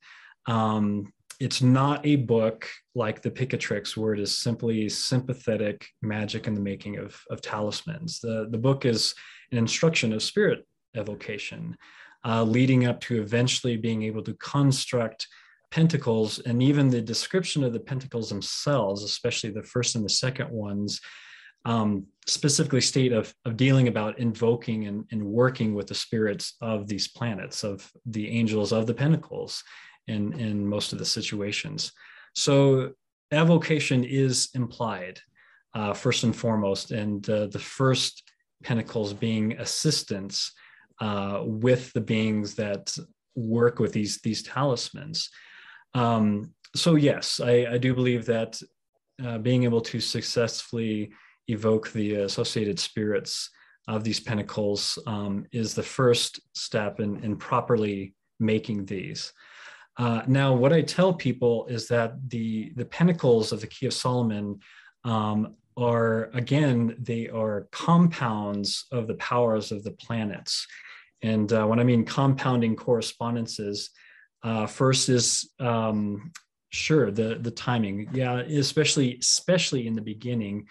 [0.45, 6.55] Um, it's not a book like the Picatrix, where it is simply sympathetic magic in
[6.55, 8.19] the making of, of talismans.
[8.19, 9.13] The, the book is
[9.51, 11.77] an instruction of spirit evocation,
[12.25, 15.27] uh, leading up to eventually being able to construct
[15.71, 20.49] pentacles and even the description of the pentacles themselves, especially the first and the second
[20.49, 21.01] ones,
[21.65, 26.87] um, specifically state of, of dealing about invoking and, and working with the spirits of
[26.87, 29.63] these planets, of the angels of the pentacles
[30.07, 31.91] in, in most of the situations.
[32.33, 32.93] So
[33.31, 35.19] evocation is implied
[35.73, 38.23] uh, first and foremost, and uh, the first
[38.63, 40.51] pentacles being assistance
[40.99, 42.95] uh, with the beings that
[43.35, 45.29] work with these these talismans.
[45.93, 48.61] Um, so yes, I, I, do believe that
[49.23, 51.11] uh, being able to successfully
[51.47, 53.49] evoke the associated spirits
[53.87, 59.33] of these pentacles um, is the first step in, in properly making these.
[59.97, 63.93] Uh, now, what I tell people is that the the pentacles of the Key of
[63.93, 64.59] Solomon
[65.03, 70.67] um, are again they are compounds of the powers of the planets,
[71.23, 73.89] and uh, when I mean compounding correspondences,
[74.43, 76.31] uh, first is um,
[76.69, 80.67] sure the the timing, yeah, especially especially in the beginning,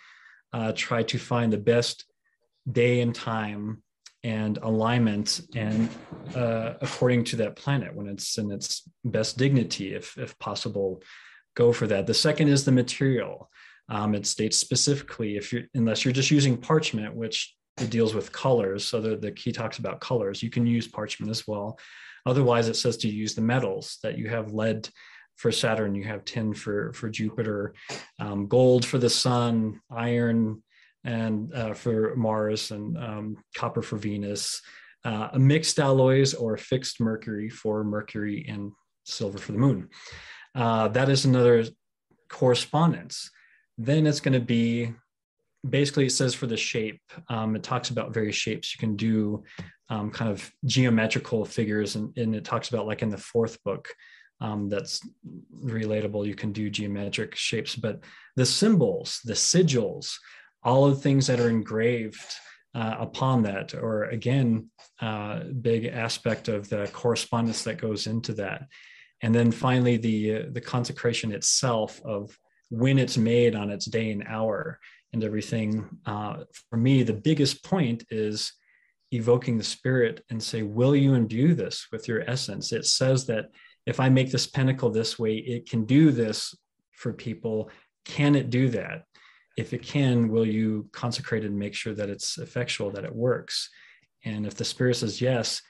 [0.53, 2.05] uh, try to find the best
[2.71, 3.83] day and time
[4.25, 5.89] and alignment and
[6.35, 11.01] uh, according to that planet when it's in its best dignity if, if possible
[11.55, 12.07] go for that.
[12.07, 13.51] The second is the material.
[13.89, 18.33] Um, it states specifically if you're unless you're just using parchment which it deals with
[18.33, 21.79] colors so the, the key talks about colors you can use parchment as well
[22.25, 24.89] otherwise it says to use the metals that you have lead
[25.37, 27.75] for saturn you have tin for for jupiter
[28.19, 30.63] um, gold for the sun iron
[31.07, 34.61] and uh, for Mars and um, copper for Venus,
[35.05, 38.73] uh, mixed alloys or fixed mercury for Mercury and
[39.05, 39.89] silver for the moon.
[40.55, 41.65] Uh, that is another
[42.29, 43.31] correspondence.
[43.79, 44.93] Then it's going to be
[45.69, 49.45] basically it says for the shape, um, it talks about various shapes you can do,
[49.89, 53.89] um, kind of geometrical figures, and, and, it talks about like in the fourth book.
[54.41, 55.01] Um, that's
[55.65, 56.27] relatable.
[56.27, 58.01] You can do geometric shapes, but
[58.35, 60.13] the symbols, the sigils,
[60.63, 62.35] all of the things that are engraved
[62.75, 64.69] uh, upon that, or again,
[65.01, 68.67] uh, big aspect of the correspondence that goes into that.
[69.23, 72.37] And then finally, the, uh, the consecration itself of
[72.69, 74.79] when it's made on its day and hour
[75.17, 75.89] and everything.
[76.07, 78.53] Uh, for me, the biggest point is
[79.13, 82.73] evoking the spirit and say, Will you imbue this with your essence?
[82.73, 83.47] It says that
[83.87, 86.55] if I make this pentacle this way, it can do this
[86.93, 87.71] for people.
[88.05, 89.05] Can it do that?
[89.57, 93.71] if it can, will you consecrate and make sure that it's effectual, that it works?
[94.25, 95.63] And if the spirit says yes,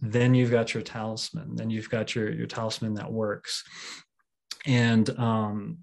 [0.00, 1.54] then you've got your talisman.
[1.54, 3.64] Then you've got your, your talisman that works.
[4.66, 5.78] And um,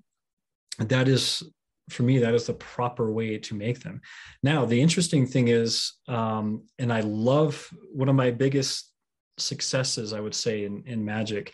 [0.77, 1.41] that is,
[1.89, 4.01] for me, that is the proper way to make them.
[4.43, 8.91] Now, the interesting thing is, um, and I love one of my biggest
[9.37, 11.53] successes, I would say, in, in magic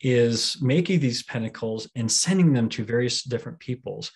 [0.00, 4.10] is making these pentacles and sending them to various different peoples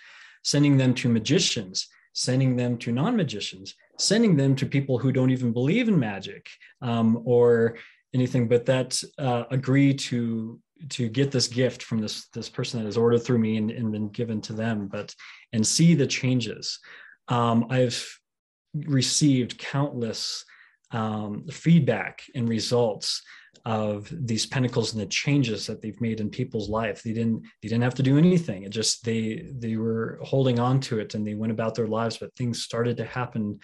[0.45, 5.31] sending them to magicians, sending them to non magicians, sending them to people who don't
[5.31, 6.47] even believe in magic
[6.83, 7.77] um, or
[8.15, 12.87] anything, but that uh, agree to to get this gift from this this person that
[12.87, 15.15] has ordered through me and, and been given to them but
[15.53, 16.79] and see the changes
[17.29, 18.19] um, i've
[18.87, 20.45] received countless
[20.91, 23.23] um, feedback and results
[23.65, 27.03] of these pentacles and the changes that they've made in people's life.
[27.03, 28.65] They didn't they didn't have to do anything.
[28.65, 32.19] It just they they were holding on to it and they went about their lives,
[32.19, 33.61] but things started to happen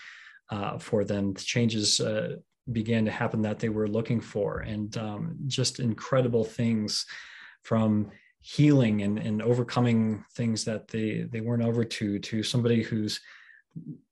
[0.51, 1.35] uh, for them.
[1.35, 2.37] The changes uh,
[2.73, 7.07] began to happen that they were looking for, and um, just incredible things
[7.63, 8.11] from
[8.43, 13.21] healing and, and overcoming things that they they weren't over to to somebody who's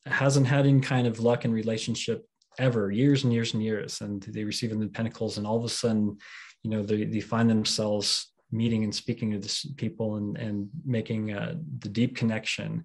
[0.07, 2.29] hasn't had any kind of luck in relationship
[2.59, 4.01] ever years and years and years.
[4.01, 6.19] And they receive the pentacles and all of a sudden
[6.63, 11.33] you know they, they find themselves meeting and speaking to this people and, and making
[11.33, 12.85] uh, the deep connection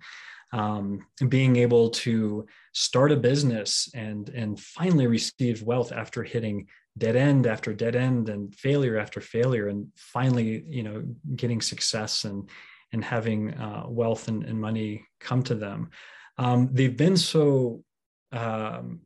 [0.52, 6.68] um, and being able to start a business and and finally receive wealth after hitting
[6.98, 11.04] dead end after dead end and failure after failure and finally you know
[11.36, 12.50] getting success and
[12.92, 15.90] and having uh, wealth and, and money come to them.
[16.38, 17.84] Um, they've been so
[18.32, 19.02] um,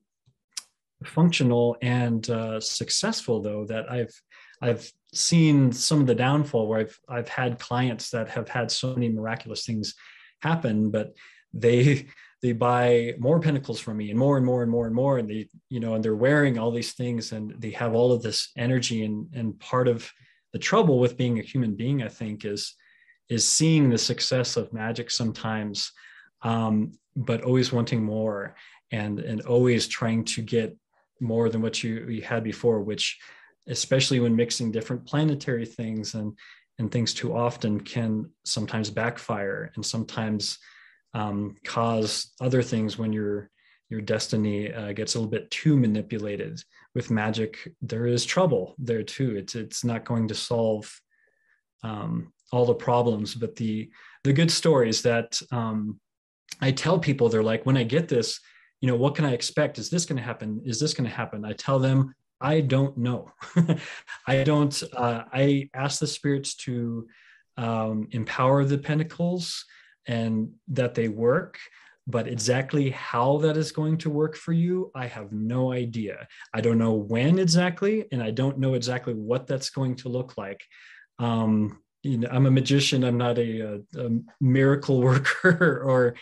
[1.06, 4.22] functional and uh, successful though that I've
[4.62, 8.94] I've seen some of the downfall where I've I've had clients that have had so
[8.94, 9.96] many miraculous things
[10.42, 11.14] happen, but
[11.54, 12.08] they
[12.48, 15.18] they buy more pentacles from me and more and more and more and more.
[15.18, 18.22] And they you know and they're wearing all these things and they have all of
[18.22, 19.06] this energy.
[19.06, 20.10] And and part of
[20.54, 22.74] the trouble with being a human being i think is
[23.30, 25.92] is seeing the success of magic sometimes
[26.42, 28.56] um, but always wanting more
[28.92, 30.76] and and always trying to get
[31.20, 33.18] more than what you, you had before, which
[33.68, 36.38] especially when mixing different planetary things and
[36.80, 39.72] and things too often can sometimes backfire.
[39.76, 40.60] And sometimes
[41.18, 43.50] um, cause other things when your
[43.90, 46.62] your destiny uh, gets a little bit too manipulated
[46.94, 51.02] with magic there is trouble there too it's it's not going to solve
[51.84, 53.90] um, all the problems but the
[54.24, 56.00] the good stories that um,
[56.62, 58.40] i tell people they're like when i get this
[58.82, 59.80] you know, what can I expect?
[59.80, 60.62] Is this going to happen?
[60.64, 61.44] Is this going to happen?
[61.44, 63.32] I tell them, I don't know.
[64.28, 67.08] I don't, uh, I ask the spirits to
[67.58, 69.66] um, empower the pentacles
[70.08, 71.60] and that they work.
[72.10, 76.28] But exactly how that is going to work for you, I have no idea.
[76.54, 80.38] I don't know when exactly, and I don't know exactly what that's going to look
[80.38, 80.64] like.
[81.20, 83.04] Um, you know, I'm a magician.
[83.04, 86.16] I'm not a, a, a miracle worker or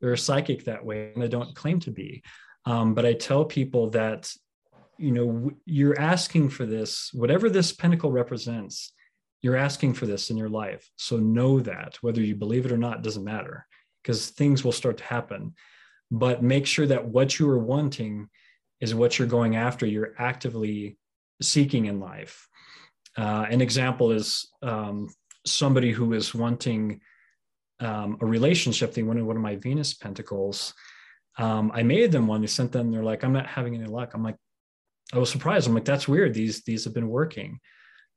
[0.00, 2.22] or psychic that way, and I don't claim to be.
[2.64, 4.32] Um, but I tell people that
[4.98, 8.92] you know you're asking for this, whatever this pentacle represents.
[9.42, 10.88] You're asking for this in your life.
[10.96, 13.66] So know that whether you believe it or not doesn't matter
[14.02, 15.54] because things will start to happen.
[16.10, 18.28] But make sure that what you are wanting
[18.80, 19.86] is what you're going after.
[19.86, 20.98] You're actively
[21.40, 22.48] seeking in life.
[23.16, 25.08] Uh, an example is um,
[25.46, 27.00] somebody who is wanting
[27.80, 28.92] um, a relationship.
[28.92, 30.74] They wanted one of my Venus pentacles.
[31.38, 32.40] Um, I made them one.
[32.42, 32.90] They sent them.
[32.90, 34.12] They're like, I'm not having any luck.
[34.14, 34.36] I'm like,
[35.12, 35.66] I was surprised.
[35.66, 36.34] I'm like, that's weird.
[36.34, 37.58] These these have been working.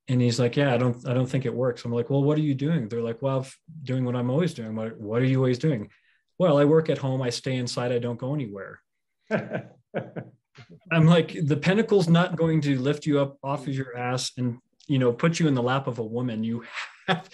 [0.08, 1.84] And he's like, yeah, I don't I don't think it works.
[1.84, 2.88] I'm like, well, what are you doing?
[2.88, 3.45] They're like, well, I'm
[3.84, 4.70] doing what I'm always doing.
[4.70, 5.89] I'm like, what are you always doing?
[6.38, 7.22] Well, I work at home.
[7.22, 7.91] I stay inside.
[7.91, 8.82] I don't go anywhere.
[9.32, 14.58] I'm like, the pentacle's not going to lift you up off of your ass and
[14.88, 16.43] you know put you in the lap of a woman.
[16.43, 16.64] You
[17.08, 17.30] have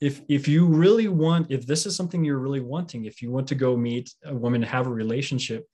[0.00, 3.48] if if you really want if this is something you're really wanting if you want
[3.48, 5.66] to go meet a woman have a relationship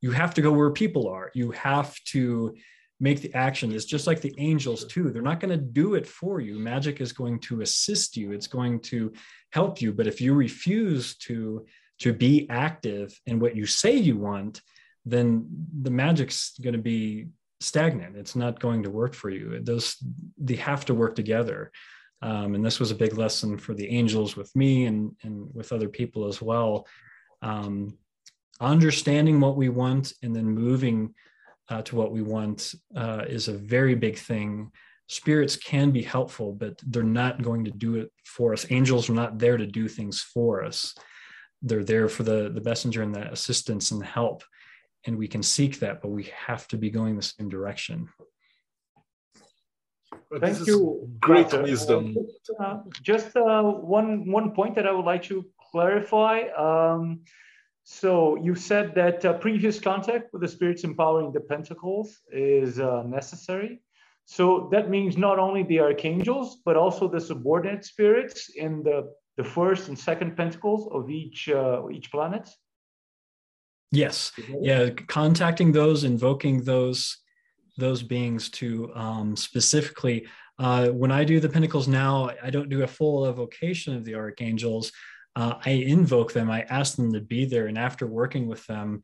[0.00, 2.54] you have to go where people are you have to
[3.02, 5.10] make the action it's just like the angels too.
[5.10, 6.58] They're not going to do it for you.
[6.58, 8.32] Magic is going to assist you.
[8.32, 9.12] It's going to
[9.50, 9.92] help you.
[9.92, 11.66] But if you refuse to
[11.98, 14.62] to be active in what you say you want
[15.04, 15.46] then
[15.82, 17.28] the magic's going to be
[17.60, 18.16] stagnant.
[18.16, 19.60] It's not going to work for you.
[19.60, 19.96] Those
[20.38, 21.70] they have to work together.
[22.20, 25.72] Um, and this was a big lesson for the angels with me and, and with
[25.72, 26.86] other people as well.
[27.40, 27.98] Um,
[28.60, 31.14] understanding what we want and then moving
[31.68, 34.70] uh, to what we want uh, is a very big thing.
[35.08, 38.66] Spirits can be helpful, but they're not going to do it for us.
[38.70, 40.94] Angels are not there to do things for us.
[41.60, 44.42] They're there for the, the messenger and the assistance and the help.
[45.04, 48.08] And we can seek that, but we have to be going the same direction.
[50.40, 51.10] Thank you.
[51.20, 52.16] Great wisdom.
[52.58, 56.42] Uh, just uh, one one point that I would like to clarify.
[56.56, 57.20] Um,
[57.84, 63.02] so you said that uh, previous contact with the spirits empowering the pentacles is uh,
[63.02, 63.82] necessary.
[64.24, 69.44] So that means not only the archangels, but also the subordinate spirits in the, the
[69.44, 72.48] first and second pentacles of each uh, each planet.
[73.90, 74.32] Yes.
[74.60, 74.90] Yeah.
[75.08, 77.18] Contacting those, invoking those
[77.78, 80.26] those beings to um, specifically.
[80.58, 84.14] Uh, when I do the Pentacles now, I don't do a full evocation of the
[84.14, 84.92] archangels.
[85.34, 86.50] Uh, I invoke them.
[86.50, 89.02] I ask them to be there, and after working with them,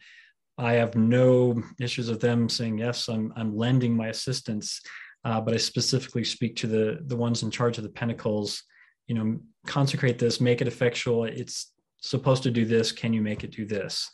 [0.59, 3.09] I have no issues with them saying yes.
[3.09, 4.81] I'm I'm lending my assistance,
[5.25, 8.63] uh, but I specifically speak to the the ones in charge of the Pentacles.
[9.07, 11.25] You know, consecrate this, make it effectual.
[11.25, 12.93] It's supposed to do this.
[12.93, 14.11] Can you make it do this?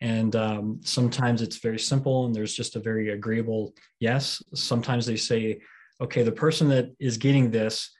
[0.00, 4.42] And um, sometimes it's very simple and there's just a very agreeable yes.
[4.54, 5.60] Sometimes they say,
[6.00, 7.90] okay, the person that is getting this,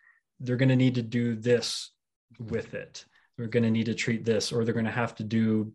[0.40, 1.92] they're going to need to do this
[2.38, 3.04] with it.
[3.40, 5.72] They're going to need to treat this, or they're going to have to do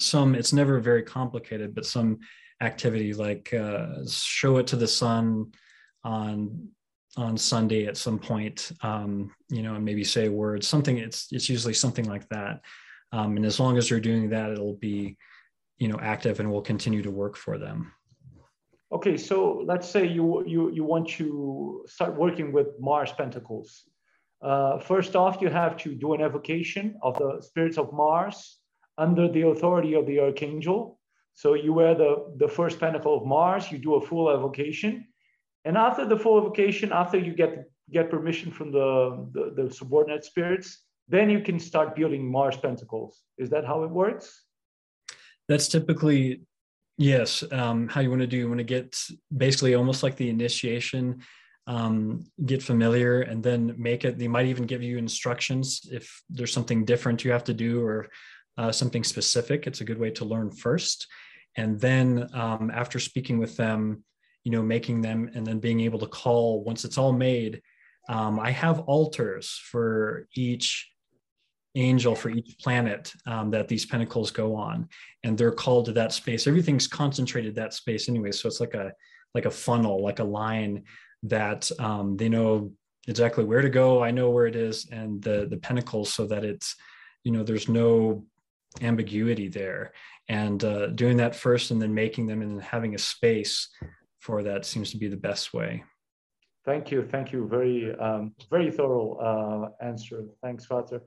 [0.00, 2.18] some, it's never very complicated, but some
[2.60, 5.52] activity like uh, show it to the sun
[6.02, 6.68] on
[7.16, 10.98] on Sunday at some point, um, you know, and maybe say a word, something.
[10.98, 12.60] It's it's usually something like that,
[13.12, 15.16] um, and as long as they're doing that, it'll be
[15.78, 17.92] you know active and will continue to work for them
[18.92, 23.84] okay so let's say you you you want to start working with mars pentacles
[24.44, 28.58] uh, first off you have to do an evocation of the spirits of mars
[28.98, 31.00] under the authority of the archangel.
[31.32, 35.06] So you wear the the first pentacle of mars you do a full evocation.
[35.64, 40.24] And after the full evocation after you get get permission from the, the, the subordinate
[40.24, 43.22] spirits then you can start building mars pentacles.
[43.36, 44.44] Is that how it works?
[45.48, 46.42] That's typically
[46.96, 48.36] yes um, how you want to do.
[48.36, 48.96] You want to get
[49.36, 51.22] basically almost like the initiation
[51.66, 56.52] um, get familiar and then make it they might even give you instructions if there's
[56.52, 58.08] something different you have to do or
[58.58, 59.66] uh, something specific.
[59.66, 61.06] It's a good way to learn first.
[61.56, 64.04] And then um, after speaking with them
[64.44, 67.62] you know making them and then being able to call once it's all made
[68.10, 70.94] um, i have altars for each
[71.74, 74.88] angel for each planet um, that these pentacles go on.
[75.22, 76.46] And they're called to that space.
[76.46, 78.32] Everything's concentrated that space anyway.
[78.32, 78.92] So it's like a
[79.34, 80.84] like a funnel like a line
[81.24, 82.72] that um, they know
[83.08, 86.44] exactly where to go i know where it is and the the pentacles so that
[86.44, 86.76] it's
[87.22, 88.24] you know there's no
[88.80, 89.92] ambiguity there
[90.28, 93.68] and uh, doing that first and then making them and then having a space
[94.20, 95.82] for that seems to be the best way
[96.64, 101.02] thank you thank you very um, very thorough uh, answer thanks Frater.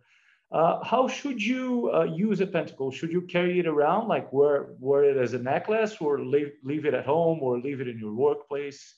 [0.49, 2.89] Uh, how should you uh, use a pentacle?
[2.89, 6.85] Should you carry it around, like wear wear it as a necklace, or leave leave
[6.85, 8.95] it at home, or leave it in your workplace?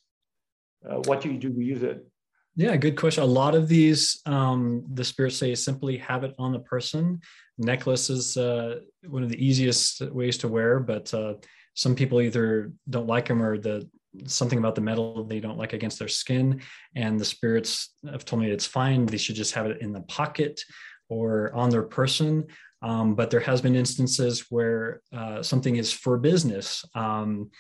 [0.88, 2.06] Uh, what do you do to use it?
[2.56, 3.24] Yeah, good question.
[3.24, 7.22] A lot of these, um, the spirits say, simply have it on the person.
[7.58, 11.36] Necklace is uh, one of the easiest ways to wear, but uh,
[11.74, 13.88] some people either don't like them or the
[14.26, 16.62] something about the metal they don't like against their skin.
[16.96, 19.06] And the spirits have told me it's fine.
[19.06, 20.60] They should just have it in the pocket
[21.10, 22.48] or on their person.
[22.82, 26.84] Um, but there has been instances where uh, something is for business.
[26.96, 27.52] Um,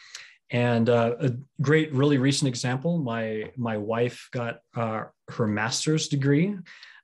[0.51, 1.31] and uh, a
[1.61, 6.55] great, really recent example: my my wife got uh, her master's degree.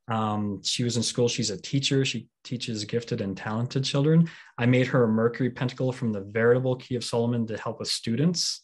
[0.07, 1.27] Um, she was in school.
[1.27, 2.05] She's a teacher.
[2.05, 4.29] She teaches gifted and talented children.
[4.57, 7.87] I made her a Mercury Pentacle from the Veritable Key of Solomon to help with
[7.87, 8.61] students,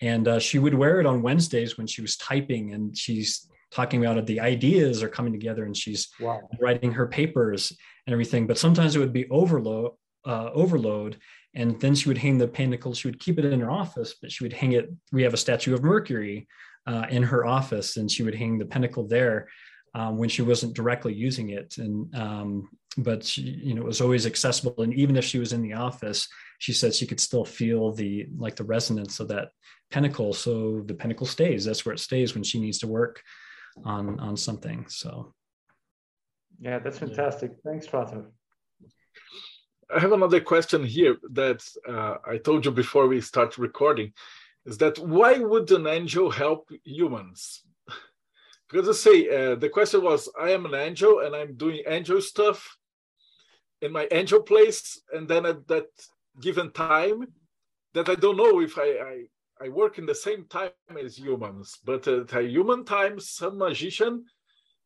[0.00, 4.04] and uh, she would wear it on Wednesdays when she was typing, and she's talking
[4.04, 4.26] about it.
[4.26, 6.48] The ideas are coming together, and she's Wow.
[6.60, 7.72] writing her papers
[8.06, 8.46] and everything.
[8.46, 9.92] But sometimes it would be overload,
[10.24, 11.18] uh, overload,
[11.56, 12.92] and then she would hang the pentacle.
[12.92, 14.92] She would keep it in her office, but she would hang it.
[15.10, 16.46] We have a statue of Mercury
[16.86, 19.48] uh, in her office, and she would hang the pentacle there
[19.94, 21.78] um, when she wasn't directly using it.
[21.78, 24.82] And um, but she, you know, it was always accessible.
[24.82, 26.28] And even if she was in the office,
[26.58, 29.48] she said she could still feel the like the resonance of that
[29.90, 30.34] pentacle.
[30.34, 31.64] So the pentacle stays.
[31.64, 33.22] That's where it stays when she needs to work
[33.84, 34.84] on on something.
[34.88, 35.32] So.
[36.58, 37.52] Yeah, that's fantastic.
[37.64, 38.30] Thanks, Frater.
[39.94, 44.12] I have another question here that uh, I told you before we start recording
[44.64, 47.62] is that why would an angel help humans?
[48.68, 52.20] because I say uh, the question was I am an angel and I'm doing angel
[52.20, 52.76] stuff
[53.80, 55.86] in my angel place, and then at that
[56.40, 57.26] given time,
[57.94, 60.70] that I don't know if I, I, I work in the same time
[61.00, 64.24] as humans, but at a human time, some magician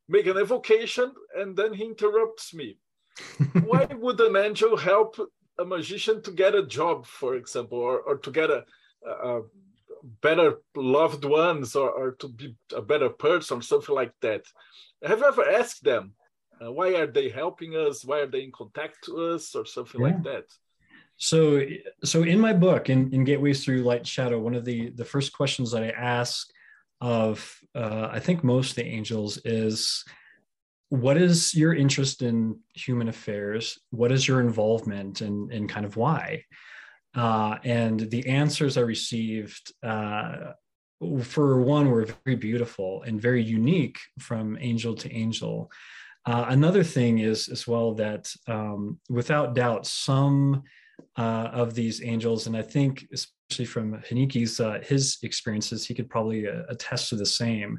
[0.09, 2.77] make an evocation and then he interrupts me
[3.64, 5.16] why would an angel help
[5.59, 8.64] a magician to get a job, for example, or, or to get a,
[9.07, 9.43] a
[10.23, 14.43] better loved ones or, or to be a better person, something like that?
[15.03, 16.14] Have you ever asked them
[16.61, 18.05] uh, why are they helping us?
[18.05, 20.45] Why are they in contact to us, or something like that?
[21.16, 21.62] So,
[22.05, 25.05] so in my book, in, in Gateways Through Light and Shadow, one of the the
[25.05, 26.51] first questions that I ask
[27.01, 30.05] of uh, I think most of the angels is
[30.91, 33.78] what is your interest in human affairs?
[33.91, 36.45] What is your involvement and, and kind of why?
[37.14, 40.53] Uh, and the answers I received, uh,
[41.22, 45.70] for one, were very beautiful and very unique from angel to angel.
[46.26, 50.64] Uh, another thing is as well that um, without doubt, some
[51.16, 56.11] uh, of these angels, and I think especially from Henrique's uh, his experiences, he could
[56.11, 57.78] probably uh, attest to the same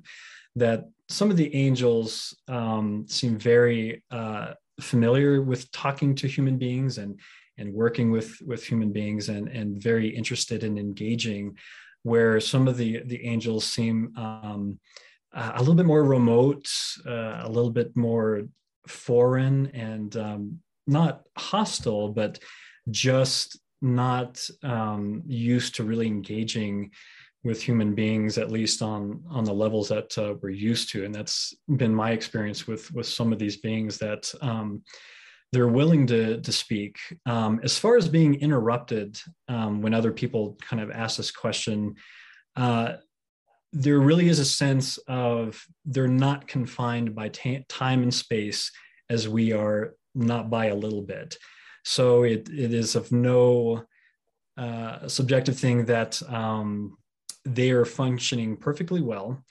[0.56, 6.98] that some of the angels um, seem very uh, familiar with talking to human beings
[6.98, 7.20] and
[7.58, 11.56] and working with with human beings and and very interested in engaging
[12.04, 14.80] where some of the the angels seem um,
[15.34, 16.68] a little bit more remote
[17.06, 18.44] uh, a little bit more
[18.88, 22.40] foreign and um, not hostile but
[22.90, 26.92] just not um, used to really engaging
[27.44, 31.14] with human beings, at least on on the levels that uh, we're used to, and
[31.14, 34.84] that's been my experience with with some of these beings that um,
[35.52, 36.98] they're willing to to speak.
[37.26, 41.96] Um, as far as being interrupted um, when other people kind of ask this question,
[42.56, 42.94] uh,
[43.74, 48.72] there really is a sense of they're not confined by time and space
[49.10, 51.38] as we are, not by a little bit.
[51.84, 53.84] So it it is of no
[54.58, 56.98] uh, subjective thing that um,
[57.46, 59.44] they are functioning perfectly well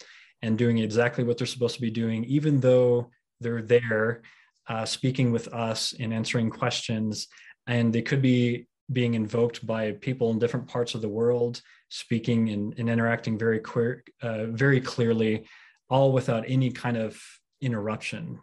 [0.42, 3.10] and doing exactly what they're supposed to be doing, even though
[3.40, 4.22] they're there
[4.68, 7.28] uh, speaking with us and answering questions.
[7.66, 12.50] And they could be being invoked by people in different parts of the world, speaking
[12.50, 15.46] and, and interacting very queer, uh, very clearly,
[15.88, 17.20] all without any kind of
[17.60, 18.40] interruption.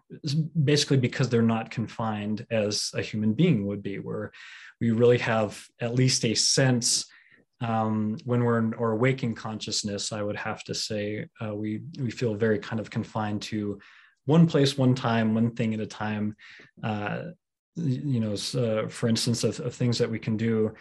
[0.64, 4.32] Basically, because they're not confined as a human being would be, where
[4.80, 7.06] we really have at least a sense
[7.62, 12.12] um, when we're in our waking consciousness, I would have to say uh, we we
[12.12, 13.80] feel very kind of confined to
[14.26, 16.36] one place, one time, one thing at a time.
[16.84, 17.24] Uh,
[17.76, 20.74] you know, uh, for instance, of, of, things that we can do.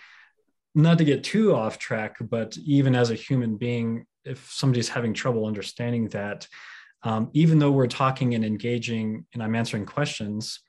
[0.75, 5.13] Not to get too off track, but even as a human being, if somebody's having
[5.13, 6.47] trouble understanding that,
[7.03, 10.61] um, even though we're talking and engaging and I'm answering questions,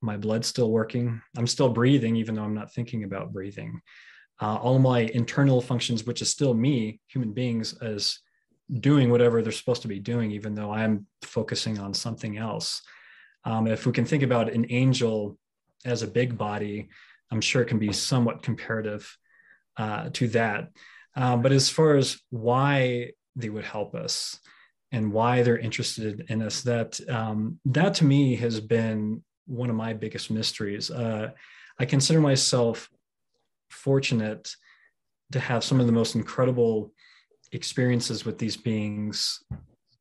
[0.00, 1.20] my blood's still working.
[1.36, 3.80] I'm still breathing, even though I'm not thinking about breathing
[4.40, 8.18] uh, all my internal functions, which is still me, human beings, as
[8.80, 12.82] doing whatever they're supposed to be doing, even though I'm focusing on something else.
[13.44, 15.38] Um, if we can think about an angel
[15.84, 16.88] as a big body,
[17.30, 19.16] I'm sure it can be somewhat comparative
[19.76, 20.70] uh, to that.
[21.14, 24.38] Um, but as far as why they would help us,
[24.92, 26.62] and why they're interested in us.
[26.62, 30.90] That um, that to me has been one of my biggest mysteries.
[30.90, 31.30] Uh,
[31.78, 32.88] I consider myself
[33.70, 34.54] fortunate
[35.32, 36.92] to have some of the most incredible
[37.52, 39.42] experiences with these beings,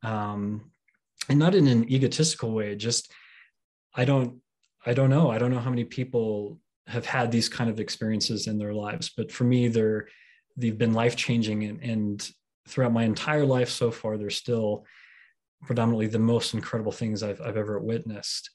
[0.03, 0.71] um,
[1.29, 2.75] and not in an egotistical way.
[2.75, 3.11] Just
[3.95, 4.41] I don't
[4.85, 5.31] I don't know.
[5.31, 9.11] I don't know how many people have had these kind of experiences in their lives,
[9.15, 10.07] but for me, they're
[10.55, 12.31] they've been life changing, and, and
[12.67, 14.85] throughout my entire life so far, they're still
[15.63, 18.49] predominantly the most incredible things I've, I've ever witnessed.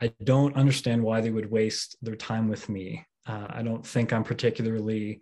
[0.00, 3.04] I don't understand why they would waste their time with me.
[3.28, 5.20] Uh, I don't think I'm particularly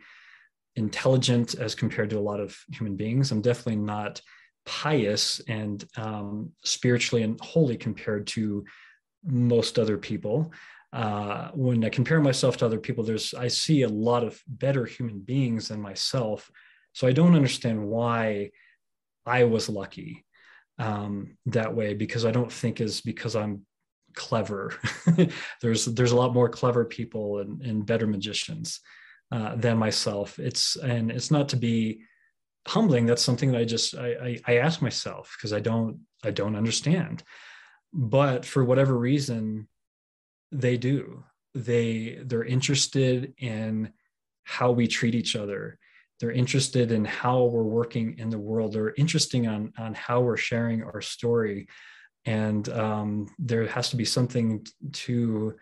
[0.77, 3.33] intelligent as compared to a lot of human beings.
[3.33, 4.21] I'm definitely not
[4.65, 8.65] pious and um, spiritually and holy compared to
[9.25, 10.53] most other people.
[10.93, 14.85] Uh, when I compare myself to other people, there's I see a lot of better
[14.87, 16.51] human beings than myself.
[16.93, 18.51] So I don't understand why
[19.27, 20.25] I was lucky
[20.79, 23.67] um, that way because I don't think is because I'm
[24.17, 24.75] clever.
[25.63, 28.81] there's there's a lot more clever people and, and better magicians
[29.31, 30.39] uh, than myself.
[30.39, 32.01] It's and it's not to be
[32.67, 33.07] humbling.
[33.07, 36.57] That's something that I just I, I, I ask myself because I don't I don't
[36.57, 37.23] understand.
[37.93, 39.69] But for whatever reason,
[40.51, 41.25] they do.
[41.55, 43.93] They they're interested in
[44.45, 45.79] how we treat each other.
[46.19, 48.73] They're interested in how we're working in the world.
[48.73, 51.69] They're interesting on on how we're sharing our story
[52.27, 55.55] and um, there has to be something to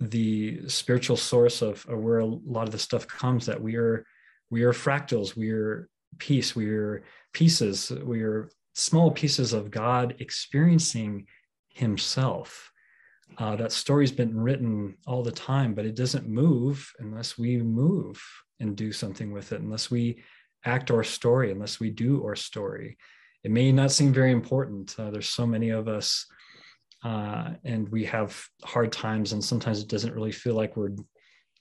[0.00, 4.04] the spiritual source of, of, where a lot of the stuff comes that we are
[4.50, 5.88] we are fractals we are
[6.18, 11.26] piece we are pieces we are small pieces of god experiencing
[11.68, 12.70] himself.
[13.38, 18.20] Uh, that story's been written all the time but it doesn't move unless we move
[18.60, 20.22] and do something with it unless we
[20.64, 22.98] act our story unless we do our story
[23.44, 24.94] it may not seem very important.
[24.98, 26.26] Uh, there's so many of us,
[27.04, 30.96] uh, and we have hard times, and sometimes it doesn't really feel like we're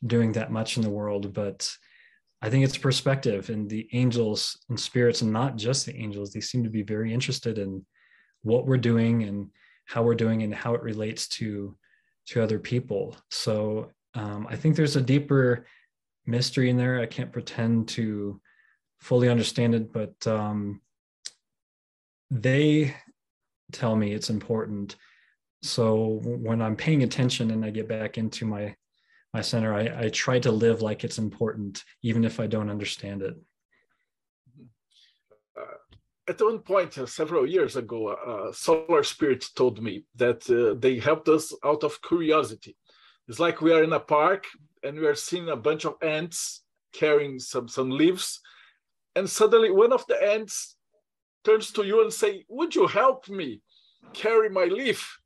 [0.05, 1.33] doing that much in the world.
[1.33, 1.69] But
[2.41, 6.41] I think it's perspective, and the angels and spirits, and not just the angels, they
[6.41, 7.85] seem to be very interested in
[8.43, 9.49] what we're doing and
[9.85, 11.75] how we're doing and how it relates to
[12.27, 13.15] to other people.
[13.29, 15.65] So um, I think there's a deeper
[16.25, 16.99] mystery in there.
[16.99, 18.39] I can't pretend to
[18.99, 20.81] fully understand it, but um,
[22.31, 22.95] they
[23.73, 24.95] tell me it's important.
[25.61, 28.75] So when I'm paying attention and I get back into my
[29.33, 33.21] my center, I, I try to live like it's important, even if I don't understand
[33.21, 33.35] it.
[35.57, 35.77] Uh,
[36.27, 40.99] at one point, uh, several years ago, uh, Solar Spirit told me that uh, they
[40.99, 42.75] helped us out of curiosity.
[43.29, 44.47] It's like we are in a park
[44.83, 46.63] and we are seeing a bunch of ants
[46.93, 48.41] carrying some some leaves,
[49.15, 50.75] and suddenly one of the ants
[51.43, 53.61] turns to you and say, would you help me
[54.13, 55.17] carry my leaf?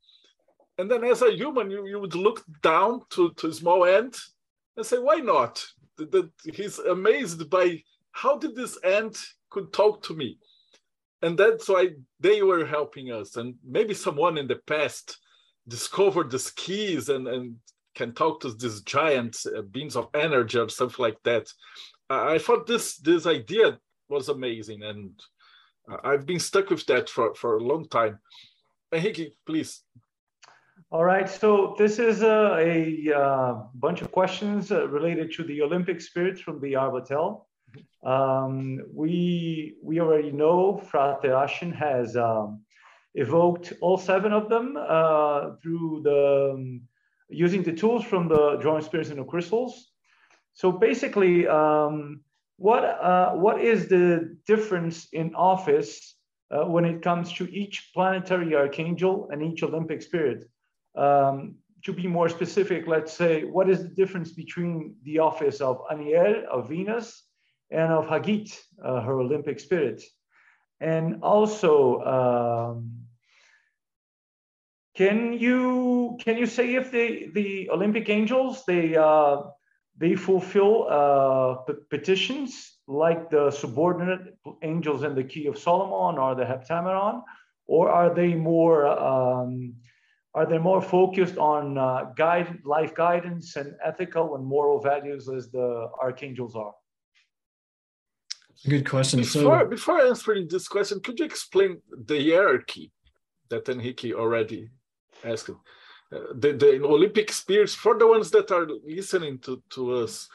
[0.78, 4.18] And then as a human, you, you would look down to, to small ant
[4.76, 5.64] and say, why not?
[5.96, 9.18] That he's amazed by how did this ant
[9.50, 10.38] could talk to me?
[11.22, 11.90] And that's why
[12.20, 13.36] they were helping us.
[13.36, 15.18] And maybe someone in the past
[15.66, 17.56] discovered the keys and, and
[17.94, 21.50] can talk to these giant uh, beings of energy or something like that.
[22.08, 25.10] I thought this this idea was amazing, and
[26.04, 28.18] I've been stuck with that for, for a long time.
[28.92, 29.82] Henrique, please.
[30.90, 35.62] All right, so this is a, a uh, bunch of questions uh, related to the
[35.62, 37.42] Olympic spirits from the Arbatel.
[38.04, 42.62] Um, we, we already know Frater Ashen has um,
[43.14, 46.82] evoked all seven of them uh, through the um,
[47.28, 49.90] using the tools from the drawing spirits and the crystals.
[50.54, 52.20] So basically, um,
[52.58, 56.16] what uh, what is the difference in office
[56.50, 60.44] uh, when it comes to each planetary archangel and each Olympic spirit?
[60.96, 65.80] Um, to be more specific, let's say, what is the difference between the office of
[65.88, 67.22] Haniel, of Venus,
[67.70, 70.02] and of Hagith, uh, her Olympic spirit?
[70.80, 72.90] And also, um,
[74.96, 79.42] can you can you say if the the Olympic angels they uh,
[79.98, 86.44] they fulfill uh, petitions like the subordinate angels in the key of Solomon or the
[86.44, 87.22] Heptameron,
[87.66, 89.74] or are they more um,
[90.34, 95.50] are they more focused on uh, guide life guidance and ethical and moral values as
[95.50, 96.74] the archangels are?
[98.68, 99.20] Good question.
[99.20, 102.92] Before, so, before answering this question, could you explain the hierarchy
[103.48, 104.68] that Henrique already
[105.24, 105.50] asked?
[106.10, 110.28] The, the Olympic spirits for the ones that are listening to, to us.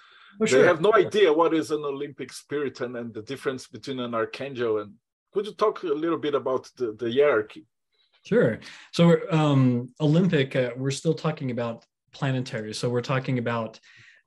[0.45, 0.61] Sure.
[0.61, 4.13] They have no idea what is an Olympic spirit and, and the difference between an
[4.13, 4.93] archangel and
[5.33, 7.65] could you talk a little bit about the, the hierarchy?
[8.25, 8.59] Sure.
[8.91, 12.73] So um, Olympic, uh, we're still talking about planetary.
[12.73, 13.79] So we're talking about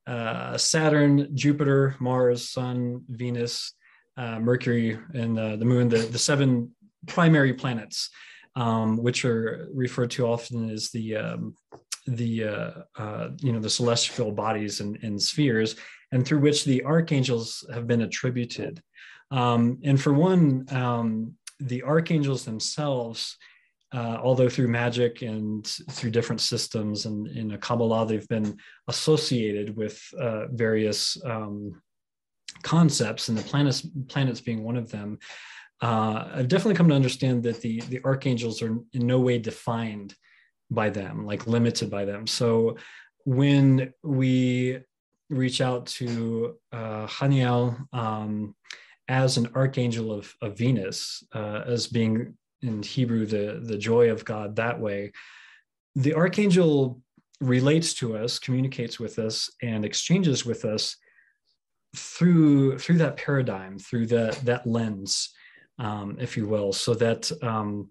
[0.07, 3.75] uh, Saturn, Jupiter, Mars, Sun, Venus,
[4.17, 6.71] uh, Mercury, and uh, the Moon, the, the seven
[7.07, 8.11] primary planets,
[8.57, 11.57] um, which are referred to often as the um,
[12.07, 15.77] the uh, uh, you know the celestial bodies and, and, spheres,
[16.13, 18.83] and through which the archangels have been attributed.
[19.31, 23.37] Um, and for one, um, the archangels themselves
[23.95, 29.77] uh, although through magic and through different systems and in a Kabbalah, they've been associated
[29.77, 31.81] with uh, various um,
[32.63, 35.19] concepts, and the planets, planets being one of them.
[35.81, 40.15] Uh, I've definitely come to understand that the, the archangels are in no way defined
[40.71, 42.27] by them, like limited by them.
[42.27, 42.77] So
[43.25, 44.79] when we
[45.31, 48.55] reach out to uh, Haniel um,
[49.09, 54.25] as an archangel of, of Venus, uh, as being in Hebrew, the, the joy of
[54.25, 55.13] God that way.
[55.97, 57.01] The archangel
[57.41, 60.97] relates to us, communicates with us, and exchanges with us
[61.97, 65.33] through through that paradigm, through that that lens,
[65.79, 67.89] um, if you will, so that um,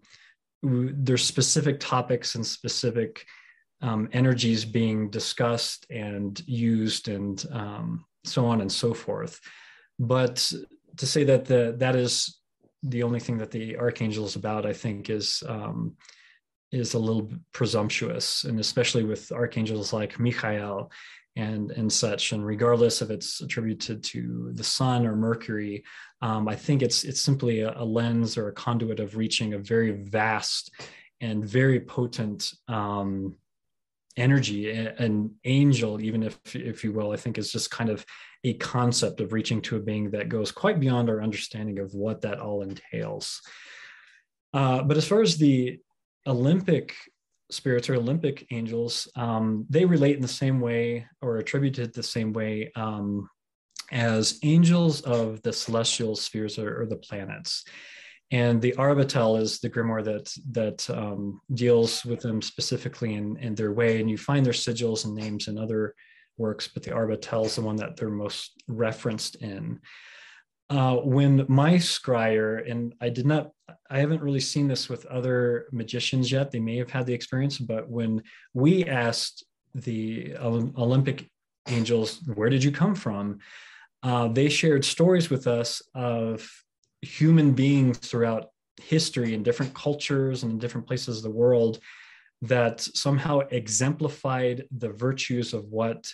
[0.62, 3.26] there's specific topics and specific
[3.82, 9.40] um, energies being discussed and used, and um, so on and so forth.
[10.00, 10.52] But
[10.98, 12.40] to say that the that is
[12.82, 15.96] the only thing that the archangel is about, I think, is um,
[16.72, 20.92] is a little presumptuous, and especially with archangels like Michael
[21.36, 22.32] and and such.
[22.32, 25.84] And regardless if it's attributed to the sun or Mercury,
[26.22, 29.60] um, I think it's it's simply a, a, lens or a conduit of reaching a
[29.60, 30.72] very vast
[31.22, 33.36] and very potent um,
[34.16, 34.72] energy.
[34.72, 38.06] An angel, even if if you will, I think is just kind of
[38.44, 42.22] a concept of reaching to a being that goes quite beyond our understanding of what
[42.22, 43.42] that all entails.
[44.54, 45.80] Uh, but as far as the
[46.28, 46.96] Olympic
[47.52, 52.34] spirits or Olympic angels, um, they relate in the same way or attributed the same
[52.34, 53.30] way um,
[53.92, 57.64] as angels of the celestial spheres or, or, the planets.
[58.32, 63.54] And the Arbatel is the grimoire that that um, deals with them specifically in, in
[63.54, 65.94] their way, and you find their sigils and names in other
[66.38, 69.80] works, but the Arbatel is the one that they're most referenced in.
[70.74, 73.52] Uh, when my scryer, and I did not,
[73.92, 76.50] I haven't really seen this with other magicians yet.
[76.50, 78.24] They may have had the experience, but when
[78.56, 79.44] we asked
[79.76, 81.30] the Olympic
[81.68, 83.38] angels, where did you come from?
[84.02, 86.50] Uh, they shared stories with us of
[87.04, 88.48] human beings throughout
[88.82, 91.78] history in different cultures and in different places of the world
[92.42, 96.12] that somehow exemplified the virtues of what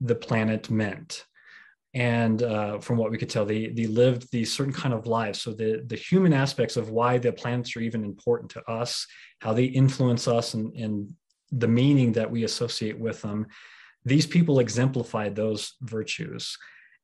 [0.00, 1.24] the planet meant.
[1.92, 5.42] And uh, from what we could tell, they, they lived these certain kind of lives.
[5.42, 9.06] So the, the human aspects of why the planets are even important to us,
[9.40, 11.12] how they influence us and, and
[11.50, 13.46] the meaning that we associate with them,
[14.04, 16.56] these people exemplified those virtues.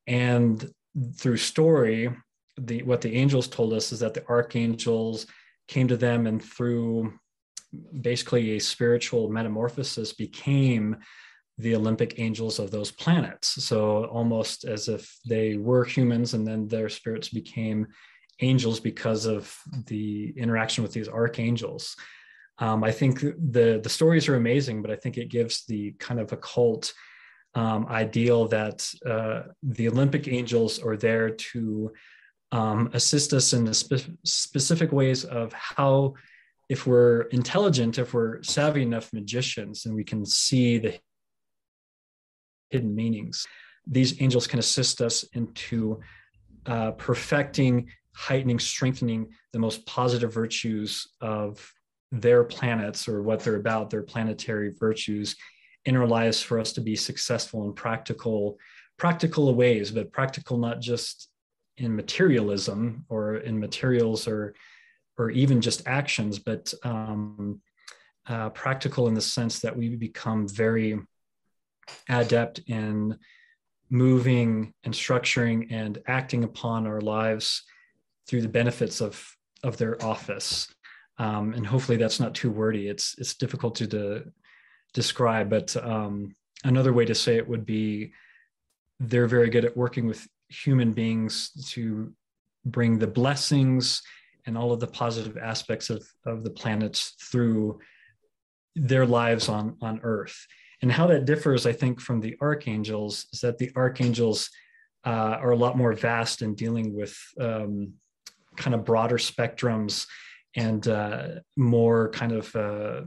[0.07, 0.70] And
[1.16, 2.14] through story,
[2.59, 5.26] the what the angels told us is that the archangels
[5.68, 7.12] came to them and through
[8.01, 10.97] basically a spiritual metamorphosis became
[11.59, 13.64] the Olympic angels of those planets.
[13.64, 17.86] So almost as if they were humans and then their spirits became
[18.40, 21.96] angels because of the interaction with these archangels.
[22.59, 26.20] Um, I think the the stories are amazing, but I think it gives the kind
[26.20, 26.92] of occult
[27.54, 31.92] um, ideal that uh, the Olympic angels are there to
[32.52, 36.14] um, assist us in the spe- specific ways of how
[36.68, 40.98] if we're intelligent, if we're savvy enough magicians, and we can see the
[42.70, 43.46] hidden meanings,
[43.86, 46.00] these angels can assist us into
[46.66, 51.72] uh, perfecting, heightening, strengthening the most positive virtues of
[52.12, 55.36] their planets or what they're about, their planetary virtues
[55.84, 58.58] in our lives for us to be successful in practical,
[58.96, 61.28] practical ways, but practical not just
[61.78, 64.54] in materialism or in materials or
[65.18, 67.60] or even just actions, but um,
[68.28, 70.98] uh, practical in the sense that we become very
[72.09, 73.18] adept in
[73.91, 77.62] moving and structuring and acting upon our lives
[78.26, 79.24] through the benefits of
[79.62, 80.68] of their office.
[81.18, 82.89] Um, and hopefully that's not too wordy.
[82.89, 84.24] It's it's difficult to de-
[84.93, 86.34] describe, but um,
[86.64, 88.12] another way to say it would be
[89.01, 92.12] they're very good at working with human beings to
[92.64, 94.03] bring the blessings
[94.47, 97.78] and all of the positive aspects of, of the planets through
[98.74, 100.47] their lives on, on earth.
[100.83, 104.51] And how that differs, I think, from the archangels is that the archangels
[105.05, 107.95] uh, are a lot more vast in dealing with um,
[108.57, 110.07] kind of broader spectrums
[110.55, 113.03] and uh, more kind of uh,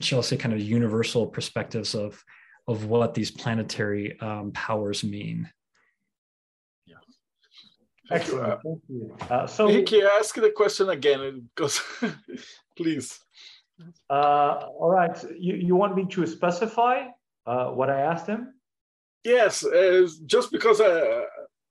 [0.00, 2.22] shall I say kind of universal perspectives of
[2.68, 5.48] of what these planetary um, powers mean.
[6.84, 6.96] Yeah.
[8.10, 8.60] Excellent.
[8.62, 9.16] Thank you.
[9.30, 11.80] Uh, so, Ricky, ask the question again, because
[12.76, 13.20] please.
[14.08, 15.16] Uh, all right.
[15.38, 17.08] You, you want me to specify
[17.46, 18.54] uh, what I asked him?
[19.24, 21.24] Yes, uh, just because I,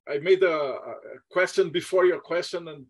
[0.09, 0.95] I made a, a,
[1.31, 2.85] question before your question and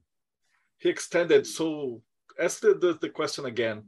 [0.80, 1.46] he extended.
[1.46, 2.02] So
[2.40, 3.84] ask the, the, the question again,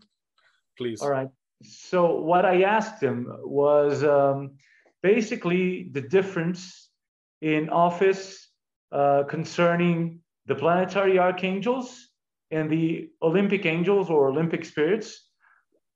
[0.78, 1.02] please.
[1.02, 1.30] All right.
[1.64, 4.52] So what I asked him was um,
[5.02, 6.90] basically the difference
[7.42, 8.50] in office
[8.92, 12.07] uh, concerning the planetary archangels
[12.52, 15.30] and the Olympic angels or Olympic spirits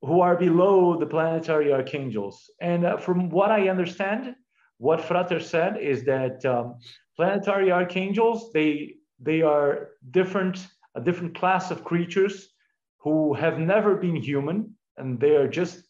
[0.02, 2.50] who are below the planetary archangels.
[2.60, 4.36] And uh, from what I understand,
[4.78, 6.80] what Frater said is that um,
[7.16, 12.50] planetary archangels they they are different a different class of creatures
[12.98, 15.84] who have never been human and they are just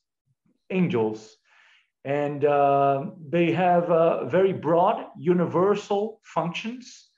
[0.69, 1.37] angels
[2.03, 7.10] and uh, they have uh, very broad universal functions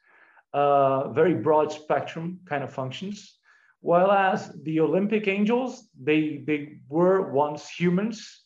[0.54, 3.38] uh, very broad spectrum kind of functions
[3.82, 8.44] whereas the olympic angels they they were once humans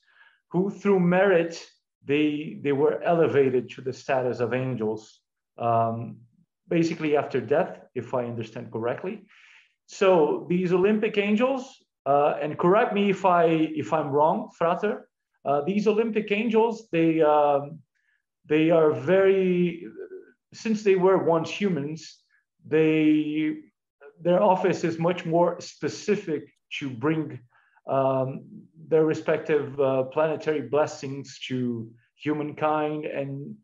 [0.51, 1.64] who through merit
[2.03, 5.22] they they were elevated to the status of angels
[5.58, 6.18] um,
[6.70, 9.26] basically after death if i understand correctly
[9.86, 11.78] so these olympic angels
[12.08, 13.43] uh, and correct me if I
[13.76, 15.10] if I'm wrong, Frater.
[15.43, 17.80] Uh, these Olympic angels, they um,
[18.45, 19.86] they are very
[20.53, 22.21] since they were once humans,
[22.65, 23.57] they
[24.19, 27.39] their office is much more specific to bring
[27.87, 28.43] um,
[28.87, 33.55] their respective uh, planetary blessings to humankind and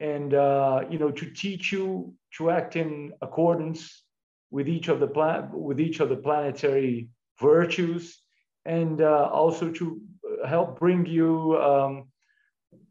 [0.00, 4.02] and uh, you know to teach you to act in accordance
[4.50, 7.08] with each of the plan with each of the planetary
[7.40, 8.18] virtues
[8.64, 10.00] and uh, also to
[10.46, 12.08] help bring you um,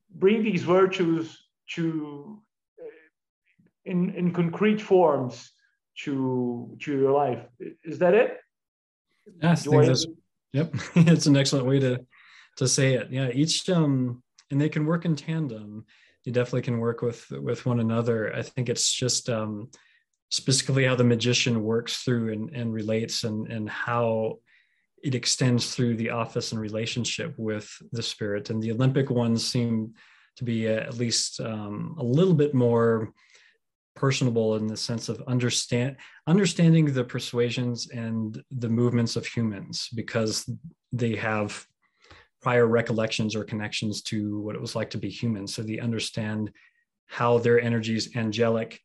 [0.09, 1.37] bring these virtues
[1.67, 2.41] to
[3.86, 5.51] in in concrete forms
[6.03, 7.43] to to your life.
[7.83, 8.38] Is that it?
[9.41, 9.95] Yes I
[10.53, 12.05] yep it's an excellent way to
[12.57, 13.11] to say it.
[13.11, 15.86] Yeah each um and they can work in tandem.
[16.23, 18.36] You definitely can work with with one another.
[18.36, 19.69] I think it's just um
[20.29, 24.39] specifically how the magician works through and, and relates and, and how
[25.03, 28.49] it extends through the office and relationship with the spirit.
[28.49, 29.93] And the Olympic ones seem
[30.38, 33.13] to be at least um, a little bit more
[33.95, 35.95] personable in the sense of understand
[36.27, 40.49] understanding the persuasions and the movements of humans because
[40.91, 41.65] they have
[42.41, 46.51] prior recollections or connections to what it was like to be human so they understand
[47.07, 48.81] how their energies angelic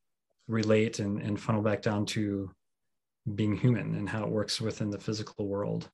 [0.46, 2.50] relate and, and funnel back down to
[3.34, 5.88] being human and how it works within the physical world.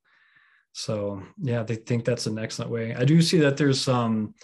[0.73, 2.95] So yeah, they think that's an excellent way.
[2.95, 4.35] I do see that there's some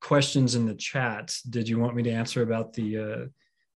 [0.00, 1.34] questions in the chat.
[1.48, 3.26] Did you want me to answer about the uh,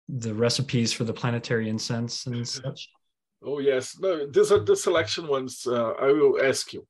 [0.10, 2.90] the recipes for the planetary incense and such?
[3.44, 5.66] Oh yes, no, these are the selection ones.
[5.68, 6.88] Uh, I will ask you.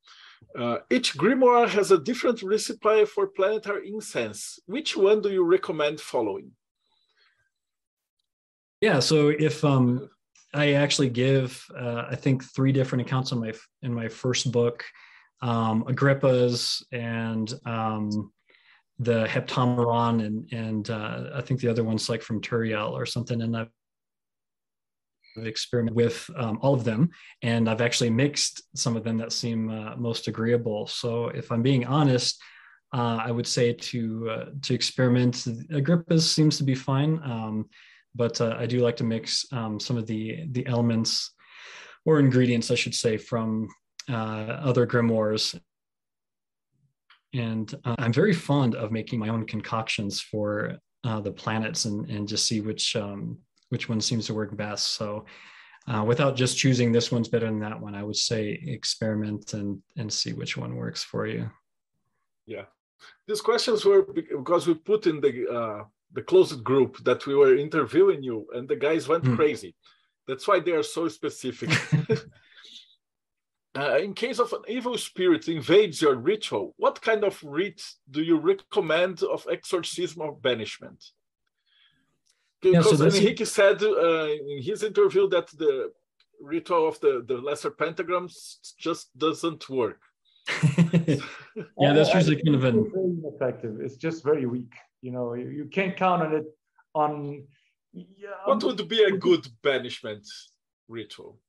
[0.58, 4.60] Uh, each grimoire has a different recipe for planetary incense.
[4.66, 6.52] Which one do you recommend following?
[8.80, 10.10] Yeah, so if um,
[10.54, 14.84] I actually give, uh, I think three different accounts in my in my first book,
[15.42, 18.32] um, Agrippa's and um,
[19.00, 23.42] the Heptameron, and and uh, I think the other one's like from Turiel or something,
[23.42, 23.70] and I've
[25.38, 27.10] experimented with um, all of them,
[27.42, 30.88] and I've actually mixed some of them that seem uh, most agreeable.
[30.88, 32.42] So if I'm being honest.
[32.94, 35.46] Uh, I would say to uh, to experiment.
[35.70, 37.20] Agrippa seems to be fine.
[37.26, 37.66] Um,
[38.16, 41.32] but uh, I do like to mix um, some of the the elements
[42.06, 43.68] or ingredients, I should say, from
[44.10, 44.14] uh,
[44.70, 45.60] other grimoires.
[47.36, 52.10] And uh, I'm very fond of making my own concoctions for uh, the planets and
[52.10, 53.38] and just see which um,
[53.70, 54.94] which one seems to work best.
[54.94, 55.26] So.
[55.88, 59.80] Uh, without just choosing this one's better than that one, I would say experiment and
[59.98, 61.48] and see which one works for you.
[62.48, 62.66] Yeah,
[63.28, 65.84] these questions were because we put in the uh,
[66.14, 69.36] the closed group that we were interviewing you, and the guys went mm.
[69.36, 69.76] crazy.
[70.28, 71.70] That's why they are so specific.
[73.78, 78.22] uh, in case of an evil spirit invades your ritual, what kind of rite do
[78.22, 81.04] you recommend of exorcism or banishment?
[82.62, 85.92] Because yeah, so Enrique said uh, in his interview that the
[86.42, 90.02] ritual of the, the lesser pentagrams just doesn't work.
[90.78, 93.80] yeah, that's usually kind of an effective.
[93.82, 94.74] It's just very weak.
[95.02, 96.46] You know, you, you can't count on it.
[96.94, 97.44] On
[97.94, 100.26] yeah, what would be a good banishment?
[100.88, 101.40] ritual?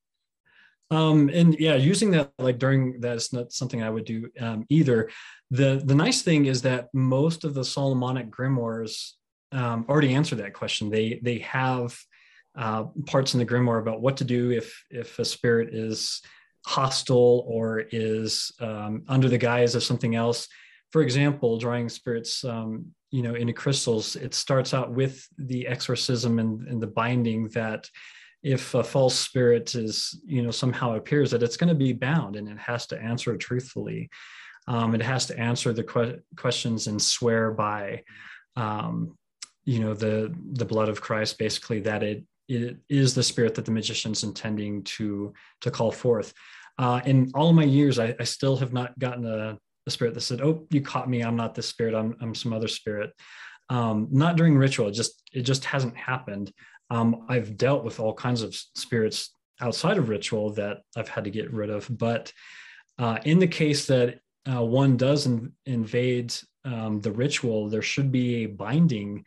[0.90, 4.64] Um, and yeah, using that like during that is not something I would do um,
[4.68, 5.10] either.
[5.50, 9.12] The the nice thing is that most of the Solomonic grimoires
[9.52, 10.90] um, already answer that question.
[10.90, 11.98] They they have
[12.56, 16.22] uh, parts in the grimoire about what to do if if a spirit is
[16.66, 20.48] hostile or is um, under the guise of something else.
[20.90, 26.38] For example, drawing spirits, um, you know, into crystals, it starts out with the exorcism
[26.38, 27.88] and, and the binding that
[28.46, 32.36] if a false spirit is you know somehow appears that it's going to be bound
[32.36, 34.08] and it has to answer truthfully.
[34.68, 38.04] Um, it has to answer the que- questions and swear by
[38.54, 39.18] um,
[39.64, 43.64] you know the the blood of christ basically that it it is the spirit that
[43.64, 46.32] the magician's intending to to call forth.
[46.78, 50.14] Uh, in all of my years I, I still have not gotten a, a, spirit
[50.14, 53.10] that said oh you caught me i'm not this spirit i'm, I'm some other spirit.
[53.68, 56.52] Um, not during ritual it just it just hasn't happened
[56.90, 59.30] um, I've dealt with all kinds of spirits
[59.60, 61.86] outside of ritual that I've had to get rid of.
[61.90, 62.32] But
[62.98, 64.20] uh, in the case that
[64.50, 66.34] uh, one does in, invade
[66.64, 69.24] um, the ritual, there should be a binding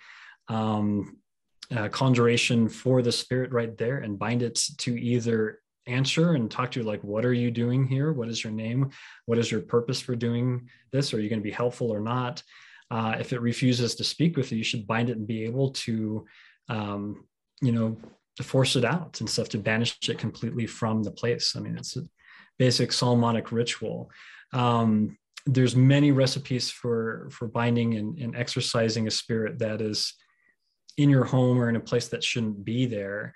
[0.47, 1.17] um,
[1.75, 6.71] uh, conjuration for the spirit right there and bind it to either answer and talk
[6.71, 8.11] to you like, what are you doing here?
[8.11, 8.91] What is your name?
[9.25, 11.13] What is your purpose for doing this?
[11.13, 12.43] Are you going to be helpful or not?
[12.91, 15.71] Uh, if it refuses to speak with you, you should bind it and be able
[15.71, 16.25] to
[16.69, 17.25] um,
[17.61, 17.97] you know,
[18.37, 21.55] to force it out and stuff to banish it completely from the place.
[21.55, 22.03] I mean, it's a
[22.57, 24.09] basic Solomonic ritual.
[24.53, 30.13] Um, there's many recipes for for binding and, and exorcising a spirit that is
[30.97, 33.33] in your home or in a place that shouldn't be there.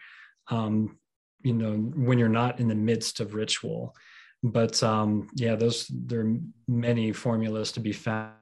[0.49, 0.99] Um,
[1.43, 3.95] you know, when you're not in the midst of ritual.
[4.43, 8.33] But um, yeah, those there are many formulas to be found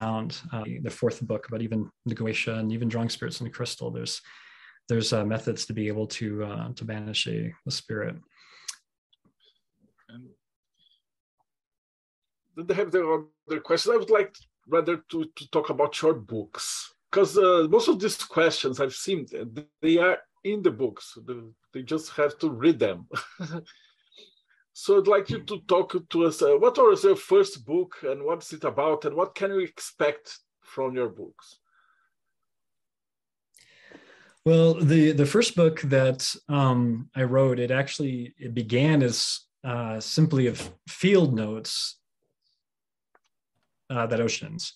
[0.00, 3.50] found uh, the fourth book about even the Goetia and even drawing spirits in the
[3.52, 3.90] crystal.
[3.90, 4.20] There's
[4.88, 8.16] there's uh, methods to be able to uh, to banish a, a spirit.
[10.08, 10.28] And
[12.68, 13.94] they have their other questions.
[13.94, 14.34] I would like
[14.68, 19.26] rather to, to talk about your books because uh, most of these questions I've seen
[19.82, 21.18] they are in the books.
[21.72, 23.08] They just have to read them.
[24.78, 26.42] So I'd like you to talk to us.
[26.42, 30.38] Uh, what was your first book and what's it about and what can we expect
[30.60, 31.60] from your books?
[34.44, 39.98] Well, the, the first book that um, I wrote, it actually it began as uh,
[39.98, 41.98] simply of field notes
[43.88, 44.74] uh, that oceans.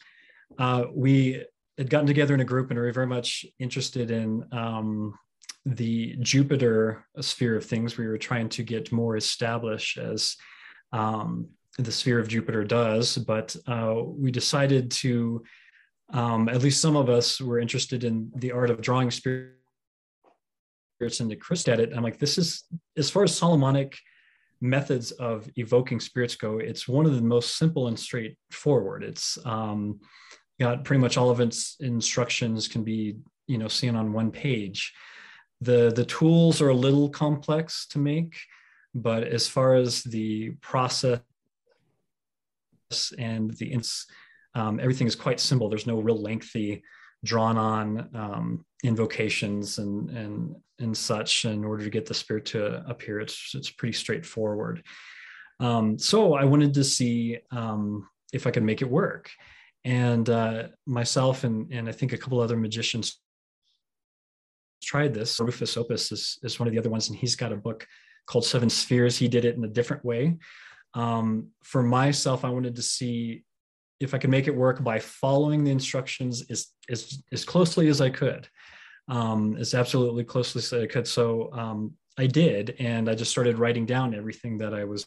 [0.58, 1.44] Uh, we
[1.76, 5.12] had gotten together in a group and we were very much interested in um,
[5.66, 10.36] the Jupiter sphere of things, we were trying to get more established as
[10.92, 11.48] um,
[11.78, 13.16] the sphere of Jupiter does.
[13.18, 15.42] But uh, we decided to,
[16.12, 19.52] um, at least some of us were interested in the art of drawing spirits
[21.18, 21.92] into crystal at it.
[21.94, 22.64] I'm like, this is,
[22.96, 23.96] as far as Solomonic
[24.60, 29.02] methods of evoking spirits go, it's one of the most simple and straightforward.
[29.02, 30.00] It's um,
[30.58, 34.92] got pretty much all of its instructions can be, you know, seen on one page
[35.60, 38.36] the the tools are a little complex to make
[38.94, 41.20] but as far as the process
[43.18, 43.72] and the
[44.54, 45.68] um, everything is quite simple.
[45.68, 46.82] There's no real lengthy
[47.22, 52.84] drawn on um, invocations and and and such in order to get the spirit to
[52.88, 53.20] appear.
[53.20, 54.82] It's it's pretty straightforward.
[55.60, 59.30] Um, so i wanted to see um, if i could make it work.
[59.84, 63.20] And uh, myself and and i think a couple other magicians
[64.82, 65.38] tried this.
[65.40, 67.86] Rufus Opus is, is one of the other ones, and he's got a book
[68.26, 69.16] called Seven Spheres.
[69.16, 70.38] He did it in a different way.
[70.94, 73.44] Um, for myself, I wanted to see
[74.00, 78.00] if I could make it work by following the instructions as, as, as closely as
[78.00, 78.48] I could,
[79.08, 81.06] um, as absolutely closely as I could.
[81.06, 85.06] So um, I did, and I just started writing down everything that I was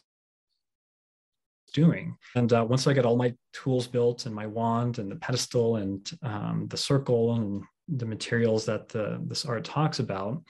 [1.72, 2.16] doing.
[2.36, 5.76] And uh, once I got all my tools built and my wand and the pedestal
[5.76, 10.42] and um, the circle and the materials that the, this art talks about,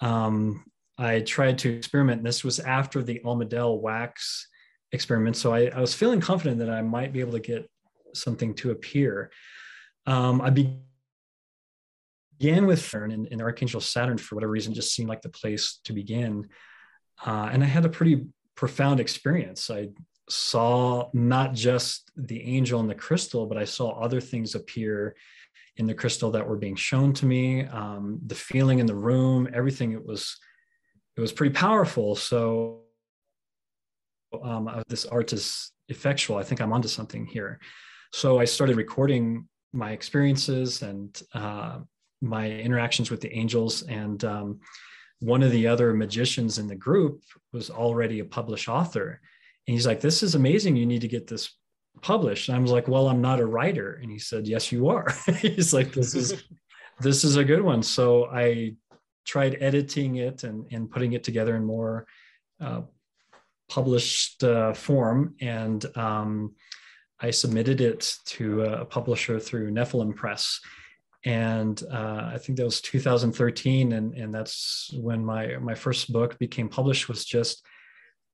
[0.00, 0.64] um,
[0.98, 2.24] I tried to experiment.
[2.24, 4.48] This was after the Almadel wax
[4.92, 5.36] experiment.
[5.36, 7.68] So I, I, was feeling confident that I might be able to get
[8.14, 9.30] something to appear.
[10.06, 10.76] Um, I began
[12.66, 15.92] with Saturn and, and, Archangel Saturn, for whatever reason, just seemed like the place to
[15.92, 16.48] begin.
[17.24, 19.70] Uh, and I had a pretty profound experience.
[19.70, 19.88] I
[20.28, 25.16] saw not just the angel and the crystal, but I saw other things appear
[25.76, 29.48] in the crystal that were being shown to me um, the feeling in the room
[29.52, 30.38] everything it was
[31.16, 32.80] it was pretty powerful so
[34.42, 37.58] um, this art is effectual i think i'm onto something here
[38.12, 41.78] so i started recording my experiences and uh,
[42.22, 44.58] my interactions with the angels and um,
[45.20, 47.22] one of the other magicians in the group
[47.52, 49.20] was already a published author.
[49.66, 50.76] And he's like, This is amazing.
[50.76, 51.54] You need to get this
[52.02, 52.48] published.
[52.48, 53.98] And I was like, Well, I'm not a writer.
[54.00, 55.14] And he said, Yes, you are.
[55.38, 56.44] he's like, This is
[57.00, 57.82] this is a good one.
[57.82, 58.74] So I
[59.24, 62.06] tried editing it and, and putting it together in more
[62.60, 62.82] uh,
[63.68, 65.34] published uh, form.
[65.40, 66.54] And um,
[67.20, 70.60] I submitted it to a publisher through Nephilim Press
[71.26, 76.38] and uh, I think that was 2013, and and that's when my my first book
[76.38, 77.08] became published.
[77.08, 77.66] Was just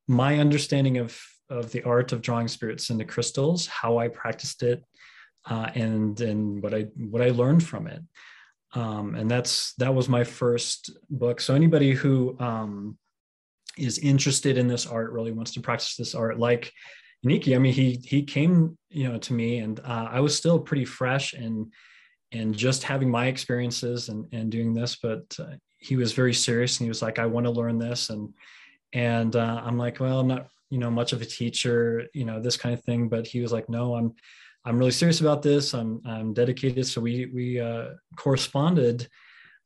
[0.06, 1.18] my understanding of
[1.52, 4.84] of the art of drawing spirits into crystals, how I practiced it,
[5.46, 8.02] uh, and and what I what I learned from it.
[8.74, 11.40] Um, and that's that was my first book.
[11.40, 12.98] So anybody who um,
[13.76, 16.72] is interested in this art, really wants to practice this art, like
[17.24, 20.58] Niki, I mean, he he came you know to me, and uh, I was still
[20.58, 21.72] pretty fresh and
[22.32, 26.78] and just having my experiences and, and doing this but uh, he was very serious
[26.78, 28.32] and he was like i want to learn this and
[28.92, 32.40] and uh, i'm like well i'm not you know much of a teacher you know
[32.40, 34.14] this kind of thing but he was like no i'm
[34.64, 35.74] i'm really serious about this.
[35.74, 36.86] I'm i'm dedicated.
[36.86, 39.08] So we we uh, corresponded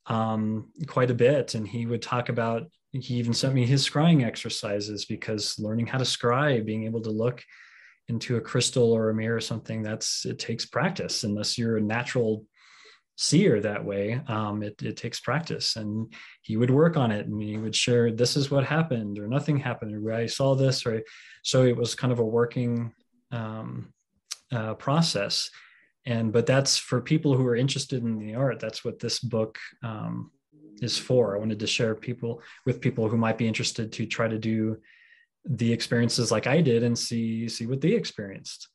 [0.06, 4.24] um, quite a bit and he would talk about he even sent me his scrying
[4.24, 7.44] exercises because learning how to scry being able to look
[8.08, 11.82] into a crystal or a mirror or something that's it takes practice unless you're a
[11.96, 12.44] natural
[13.16, 16.12] seer that way um, it, it takes practice and
[16.42, 19.56] he would work on it and he would share this is what happened or nothing
[19.56, 21.02] happened or i saw this or
[21.42, 22.92] so it was kind of a working
[23.32, 23.92] um,
[24.52, 25.50] uh, process.
[26.04, 29.58] And but that's for people who are interested in the art that's what this book
[29.82, 30.30] um,
[30.80, 31.34] is for.
[31.34, 34.78] I wanted to share people with people who might be interested to try to do
[35.48, 38.68] the experiences like i did and see see what they experienced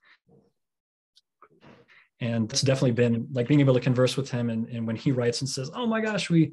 [2.21, 5.11] and it's definitely been like being able to converse with him and, and when he
[5.11, 6.51] writes and says oh my gosh we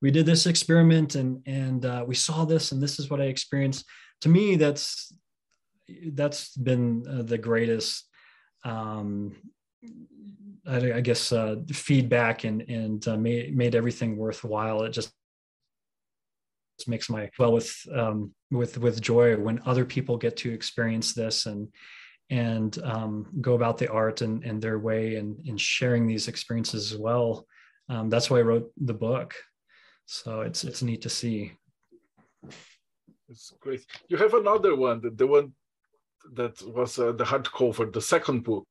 [0.00, 3.24] we did this experiment and and uh, we saw this and this is what i
[3.24, 3.84] experienced
[4.20, 5.12] to me that's
[6.12, 8.04] that's been uh, the greatest
[8.64, 9.36] um,
[10.66, 14.82] I, I, guess uh, feedback and and uh, made made everything worthwhile.
[14.82, 15.12] It just
[16.86, 21.46] makes my well with um, with with joy when other people get to experience this
[21.46, 21.68] and
[22.30, 26.92] and um, go about the art and, and their way and, and sharing these experiences
[26.92, 27.46] as well.
[27.88, 29.34] Um, that's why I wrote the book.
[30.06, 31.52] So it's it's neat to see.
[33.28, 33.84] It's great.
[34.08, 35.52] You have another one, the, the one
[36.34, 38.66] that was uh, the hardcover, the second book.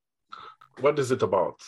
[0.79, 1.59] What is it about?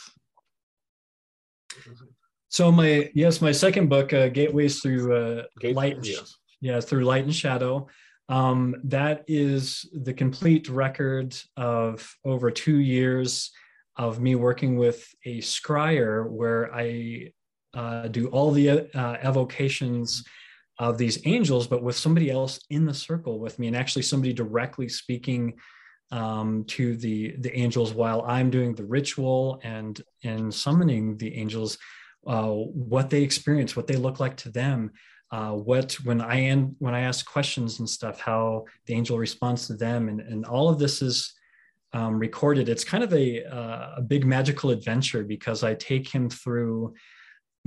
[2.50, 6.00] So my yes, my second book, uh, Gateways Through uh, Gate, Light.
[6.04, 6.36] Yes.
[6.62, 7.88] Yeah, through light and shadow.
[8.30, 13.52] Um, that is the complete record of over two years
[13.98, 17.34] of me working with a scryer where I
[17.74, 20.24] uh, do all the uh, evocations
[20.78, 24.32] of these angels, but with somebody else in the circle with me, and actually somebody
[24.32, 25.56] directly speaking
[26.12, 31.78] um, to the the angels while I'm doing the ritual and and summoning the angels,
[32.26, 34.92] uh, what they experience, what they look like to them,
[35.32, 39.68] uh, what when I am when I ask questions and stuff, how the angel responds
[39.68, 41.34] to them, and and all of this is
[41.94, 42.70] um, recorded.
[42.70, 46.94] It's kind of a uh, a big magical adventure because I take him through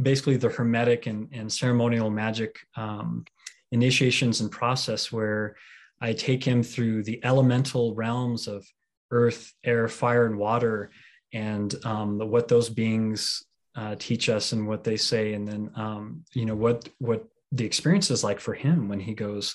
[0.01, 3.25] basically the hermetic and, and ceremonial magic um,
[3.71, 5.57] initiations and process where
[6.01, 8.67] I take him through the elemental realms of
[9.13, 10.91] earth, air, fire, and water,
[11.33, 13.45] and um, what those beings
[13.77, 17.65] uh, teach us and what they say, and then um, you know what what the
[17.65, 19.55] experience is like for him when he goes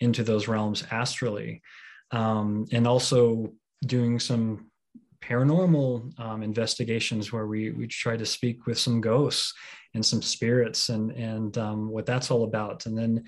[0.00, 1.60] into those realms astrally
[2.12, 3.52] um, and also
[3.84, 4.70] doing some
[5.22, 9.54] paranormal um, investigations where we we try to speak with some ghosts
[9.94, 12.86] and some spirits and and um, what that's all about.
[12.86, 13.24] And then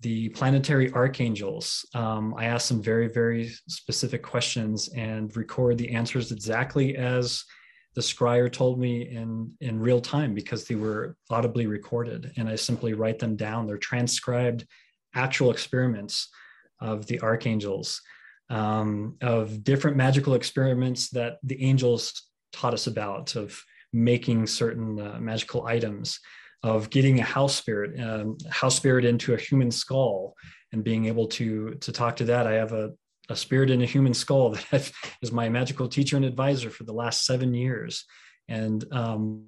[0.00, 6.30] the planetary archangels um, i ask some very very specific questions and record the answers
[6.30, 7.44] exactly as
[7.98, 12.30] the scryer told me in in real time because they were audibly recorded.
[12.36, 13.66] And i simply write them down.
[13.66, 14.64] They're transcribed
[15.16, 16.28] actual experiments
[16.80, 18.00] of the archangels
[18.50, 22.22] um, of different magical experiments that the angels
[22.52, 23.60] taught us about of
[23.92, 26.20] making certain uh, magical items
[26.62, 30.34] of getting a house spirit um, house spirit into a human skull
[30.70, 32.46] and being able to to talk to that.
[32.46, 32.92] I have a
[33.28, 34.92] a spirit in a human skull that I've,
[35.22, 38.04] is my magical teacher and advisor for the last seven years.
[38.48, 39.46] And um,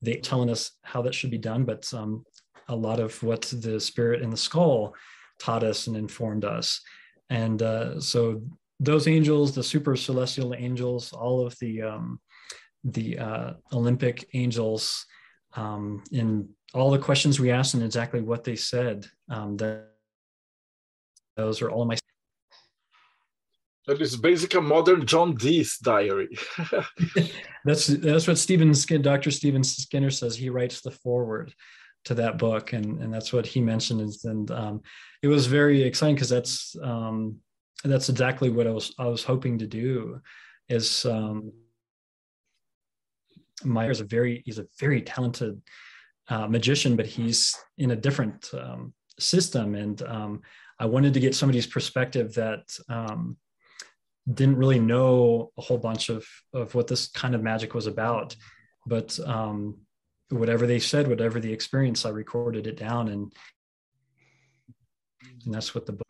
[0.00, 2.24] they telling us how that should be done, but um,
[2.68, 4.94] a lot of what the spirit in the skull
[5.38, 6.80] taught us and informed us.
[7.30, 8.42] And uh, so
[8.80, 12.20] those angels, the super celestial angels, all of the um,
[12.84, 15.06] the uh, Olympic angels
[15.54, 19.06] um, in all the questions we asked and exactly what they said.
[19.30, 19.93] Um, that
[21.36, 21.96] those are all my.
[23.86, 26.38] That is basically a modern John Dee's diary.
[27.64, 29.30] that's that's what Stephen Dr.
[29.30, 30.36] Stephen Skinner says.
[30.36, 31.52] He writes the foreword
[32.04, 34.00] to that book, and and that's what he mentioned.
[34.00, 34.82] Is, and um,
[35.22, 37.36] it was very exciting because that's um,
[37.84, 40.20] that's exactly what I was I was hoping to do.
[40.68, 41.52] Is um,
[43.64, 45.60] Meyer is a very he's a very talented
[46.28, 50.42] uh, magician, but he's in a different um, system, and um,
[50.78, 53.36] I wanted to get somebody's perspective that um,
[54.32, 58.36] didn't really know a whole bunch of of what this kind of magic was about.
[58.86, 59.84] But um,
[60.30, 63.32] whatever they said whatever the experience i recorded it down and
[65.44, 66.06] and that's what the book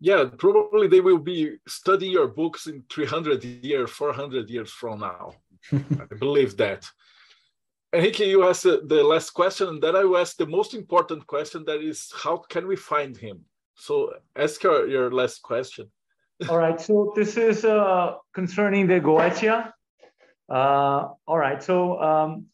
[0.00, 5.34] yeah probably they will be studying your books in 300 years 400 years from now.
[5.72, 6.86] I believe that
[7.94, 11.64] Enrique, you asked the last question, and then I will ask the most important question
[11.66, 13.44] that is, how can we find him?
[13.76, 15.90] So ask your, your last question.
[16.48, 19.72] all right, so this is uh, concerning the Goetia.
[20.48, 22.46] Uh, all right, so um,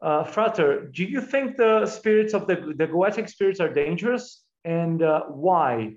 [0.00, 4.44] uh, Frater, do you think the spirits of the, the Goetic spirits are dangerous?
[4.64, 5.96] And uh, why?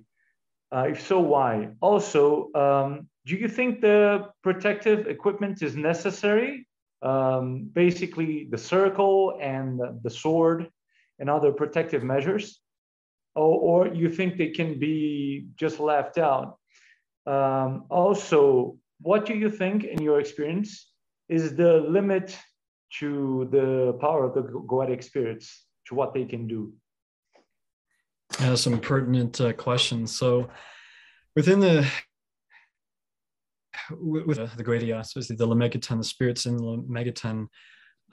[0.76, 1.70] Uh, if so, why?
[1.82, 6.68] Also, um, do you think the protective equipment is necessary?
[7.04, 10.70] Um, basically, the circle and the sword
[11.20, 12.60] and other protective measures?
[13.36, 16.58] Or, or you think they can be just left out?
[17.26, 20.92] Um, also, what do you think, in your experience,
[21.30, 22.38] is the limit
[23.00, 26.74] to the power of the Goetic spirits, to what they can do?
[28.40, 30.16] Yeah, some pertinent uh, questions.
[30.16, 30.50] So,
[31.36, 31.88] within the
[33.92, 37.48] with the Goetia, especially the Lemegeton, the spirits in the Lemegeton,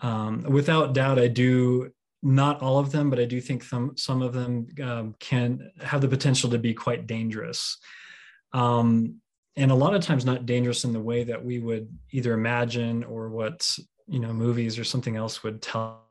[0.03, 1.91] um, without doubt, I do
[2.23, 6.01] not all of them, but I do think some some of them um, can have
[6.01, 7.79] the potential to be quite dangerous.
[8.53, 9.21] Um,
[9.57, 13.05] and a lot of times not dangerous in the way that we would either imagine
[13.05, 13.67] or what
[14.07, 16.03] you know movies or something else would tell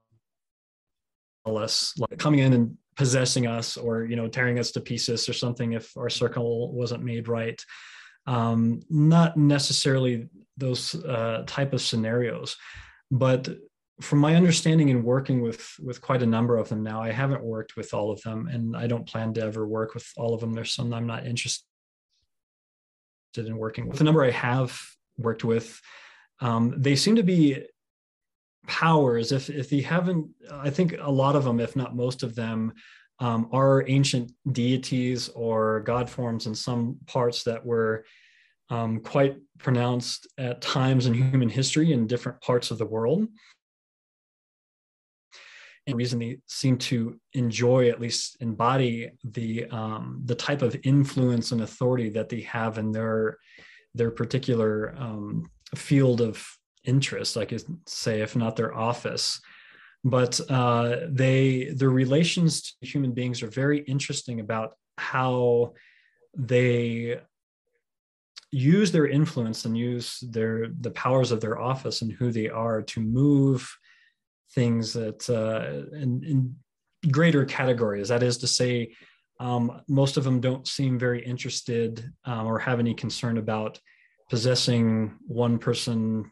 [1.45, 5.34] us like coming in and possessing us or you know tearing us to pieces or
[5.34, 7.63] something if our circle wasn't made right
[8.30, 12.57] um, not necessarily those uh, type of scenarios
[13.11, 13.49] but
[14.01, 17.43] from my understanding and working with with quite a number of them now i haven't
[17.43, 20.41] worked with all of them and i don't plan to ever work with all of
[20.41, 21.64] them there's some i'm not interested
[23.38, 23.97] in working with.
[23.97, 24.80] The number I have
[25.18, 25.80] worked with,
[26.39, 27.64] um, they seem to be
[28.68, 29.31] powers.
[29.31, 32.73] If if you haven't, I think a lot of them, if not most of them,
[33.19, 38.06] um, are ancient deities or god forms in some parts that were
[38.70, 43.28] um, quite pronounced at times in human history in different parts of the world.
[45.88, 50.76] And the reason they seem to enjoy, at least embody the um, the type of
[50.84, 53.38] influence and authority that they have in their
[53.96, 56.46] their particular um, field of
[56.84, 59.41] interest, I could say, if not their office.
[60.04, 65.74] But uh, they their relations to human beings are very interesting about how
[66.38, 67.20] they
[68.51, 72.81] use their influence and use their the powers of their office and who they are
[72.81, 73.69] to move
[74.53, 76.55] things that uh, in, in,
[77.11, 78.09] greater categories.
[78.09, 78.93] That is to say,
[79.39, 83.80] um, most of them don't seem very interested um, or have any concern about
[84.30, 86.30] possessing one person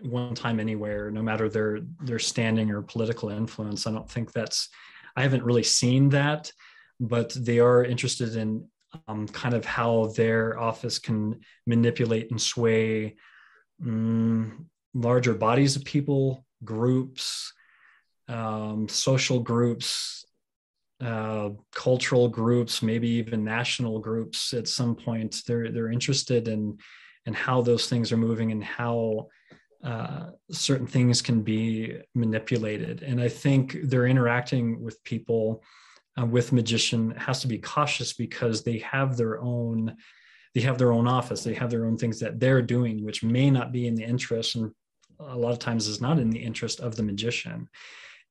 [0.00, 3.86] one time anywhere, no matter their their standing or political influence.
[3.86, 4.68] I don't think that's.
[5.14, 6.50] I haven't really seen that,
[6.98, 8.66] but they are interested in
[9.08, 13.16] um, kind of how their office can manipulate and sway
[13.84, 17.52] um, larger bodies of people groups,
[18.28, 20.24] um, social groups,
[21.00, 25.42] uh, cultural groups, maybe even national groups at some point.
[25.46, 26.78] They're they're interested in
[27.26, 29.28] in how those things are moving and how
[29.82, 33.02] uh, certain things can be manipulated.
[33.02, 35.62] And I think they're interacting with people
[36.20, 39.96] uh, with magician has to be cautious because they have their own
[40.54, 43.50] they have their own office they have their own things that they're doing which may
[43.50, 44.72] not be in the interest and
[45.28, 47.68] a lot of times is not in the interest of the magician.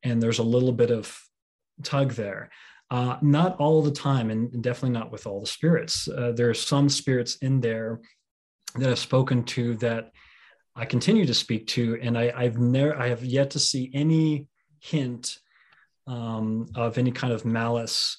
[0.04, 1.18] And there's a little bit of
[1.84, 2.50] tug there.
[2.90, 6.10] Uh, not all the time, and definitely not with all the spirits.
[6.10, 8.02] Uh, there are some spirits in there
[8.76, 10.12] that I've spoken to that
[10.76, 14.48] I continue to speak to, and I, have never, I have yet to see any
[14.80, 15.38] hint
[16.12, 18.18] um, of any kind of malice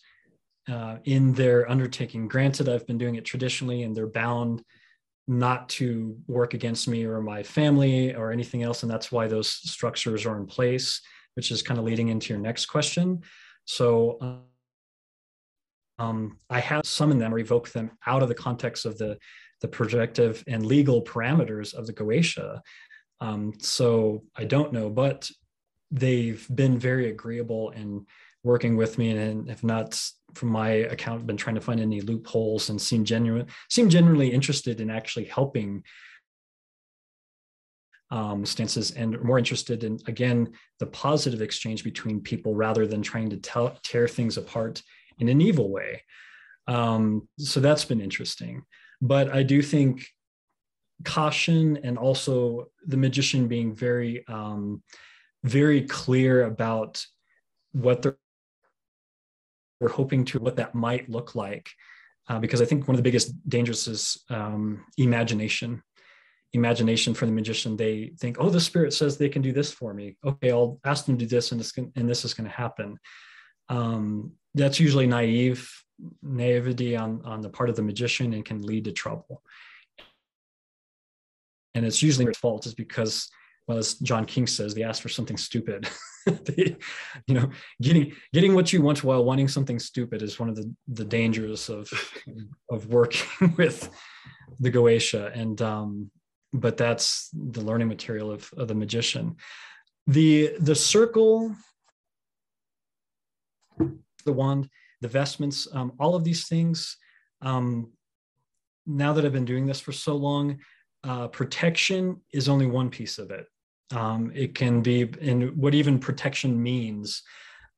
[0.75, 2.29] uh, in their undertaking.
[2.35, 4.65] Granted, I've been doing it traditionally, and they're bound
[5.29, 8.83] not to work against me or my family or anything else.
[8.83, 11.01] And that's why those structures are in place.
[11.35, 13.23] which is kind of leading into your next question.
[13.65, 14.19] So
[15.99, 19.19] um, I have summoned them or them out of the context of the,
[19.61, 22.61] the projective and legal parameters of the Goetia.
[23.21, 25.31] Um, so I don't know, but
[25.93, 28.07] they've been very agreeable in
[28.43, 30.03] working with me and have not
[30.35, 34.81] from my account been trying to find any loopholes and seem genuine seem genuinely interested
[34.81, 35.83] in actually helping
[38.11, 43.31] um, stances and more interested in again the positive exchange between people rather than trying
[43.31, 44.83] to tell, tear things apart
[45.19, 46.03] in an evil way.
[46.67, 48.63] Um, so that's been interesting.
[49.01, 50.07] But i do think
[51.05, 54.83] caution and also the magician being very um,
[55.45, 57.05] very clear about
[57.73, 58.17] what they're
[59.81, 61.69] we're hoping to what that might look like.
[62.29, 65.83] Uh, because i think one of the biggest dangers is um, imagination.
[66.53, 67.77] Imagination for the magician.
[67.77, 70.17] They think oh the spirit says they can do this for me.
[70.25, 72.99] Okay i'll ask them to do this and this, and this is going to happen.
[73.69, 75.69] Um, that's usually naive
[76.23, 79.43] naivety on, on the part of the magician and can lead to trouble.
[81.75, 83.31] And it's usually their fault is because
[83.73, 85.89] well, as John King says, they ask for something stupid.
[86.27, 86.77] they,
[87.27, 87.49] you know,
[87.81, 91.71] getting getting what you want while wanting something stupid is one of the the dangers
[91.71, 91.91] of
[92.71, 93.89] of working with
[94.61, 95.35] the Goetia.
[95.35, 96.11] And um,
[96.53, 99.37] but that's the learning material of, of the magician.
[100.07, 101.57] The the circle,
[104.27, 104.69] the wand,
[105.01, 106.99] the vestments, um, all of these things.
[107.41, 107.93] Um,
[108.85, 110.59] now that I've been doing this for so long,
[111.05, 113.47] uh, protection is only one piece of it.
[113.93, 117.23] Um, it can be, and what even protection means.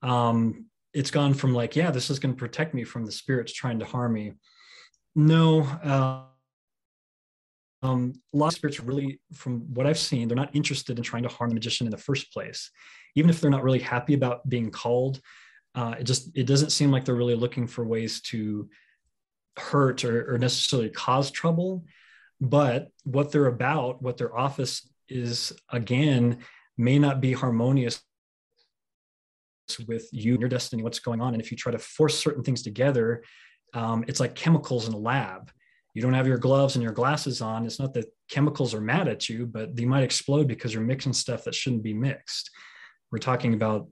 [0.03, 3.53] Um, it's gone from like, yeah, this is going to protect me from the spirits
[3.53, 4.35] trying to harm me.
[5.17, 6.23] No, uh,
[7.83, 11.25] um, a lot of spirits really, from what I've seen, they're not interested in trying
[11.25, 12.71] to harm the magician in the first place.
[13.15, 15.21] Even if they're not really happy about being called,
[15.75, 18.69] uh, it just it doesn't seem like they're really looking for ways to
[19.57, 21.85] hurt or, or necessarily cause trouble.
[22.41, 26.39] But what they're about, what their office is again
[26.77, 28.03] may not be harmonious
[29.87, 31.35] with you your destiny what's going on.
[31.35, 33.23] And if you try to force certain things together
[33.73, 35.51] um, it's like chemicals in a lab.
[35.95, 37.67] You don't have your gloves and your glasses on.
[37.67, 41.13] It's not that chemicals are mad at you but they might explode because you're mixing
[41.13, 42.51] stuff that shouldn't be mixed.
[43.11, 43.89] We're talking about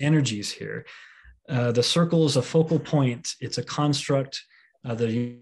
[0.00, 0.86] energies here.
[1.48, 3.28] Uh, the circle is a focal point.
[3.40, 4.40] It's a construct
[4.84, 5.38] the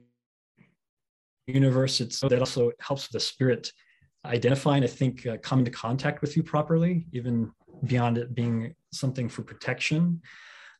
[1.47, 2.01] universe.
[2.01, 3.71] It's that also helps the spirit
[4.25, 7.53] identify and I think uh, come into contact with you properly, even
[7.85, 10.23] beyond it being something for protection.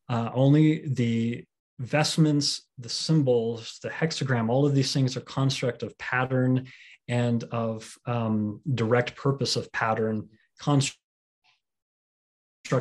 [0.09, 1.45] Uh, only the
[1.79, 6.67] vestments, the symbols, the hexagram, all of these things are construct of pattern
[7.09, 10.99] and of um, direct purpose of pattern, construct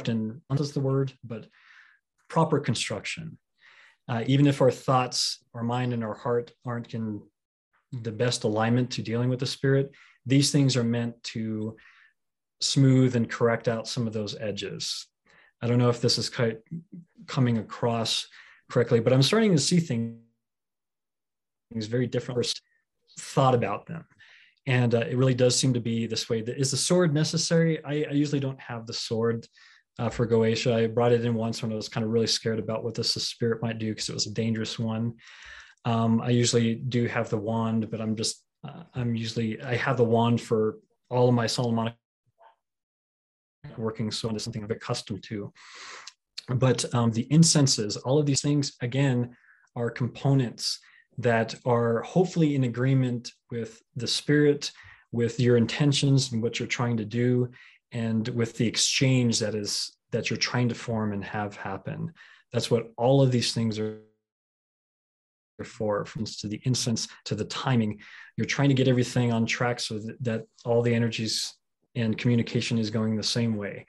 [0.07, 1.47] and is the word, but
[2.29, 3.37] proper construction.
[4.07, 7.21] Uh, even if our thoughts, our mind, and our heart aren't in
[8.01, 9.91] the best alignment to dealing with the spirit,
[10.25, 11.75] these things are meant to
[12.61, 15.07] smooth and correct out some of those edges.
[15.61, 16.59] I don't know if this is quite
[17.27, 18.27] coming across
[18.69, 20.17] correctly, but I'm starting to see things
[21.73, 22.53] very different.
[23.19, 24.05] Thought about them,
[24.65, 26.39] and uh, it really does seem to be this way.
[26.39, 27.83] Is the sword necessary?
[27.85, 29.47] I, I usually don't have the sword
[29.99, 30.73] uh, for Goetia.
[30.73, 33.13] I brought it in once when I was kind of really scared about what this
[33.13, 35.13] spirit might do because it was a dangerous one.
[35.85, 39.97] Um, I usually do have the wand, but I'm just uh, I'm usually I have
[39.97, 40.79] the wand for
[41.09, 41.95] all of my Solomonic
[43.77, 45.51] working, so it's something I'm accustomed to.
[46.49, 49.35] But um, the incenses, all of these things, again,
[49.75, 50.79] are components
[51.17, 54.71] that are hopefully in agreement with the spirit,
[55.11, 57.49] with your intentions and what you're trying to do,
[57.91, 62.11] and with the exchange that is that you're trying to form and have happen.
[62.51, 63.99] That's what all of these things are
[65.63, 67.99] for, from to the incense to the timing.
[68.37, 71.53] You're trying to get everything on track so that, that all the energies
[71.95, 73.85] and communication is going the same way.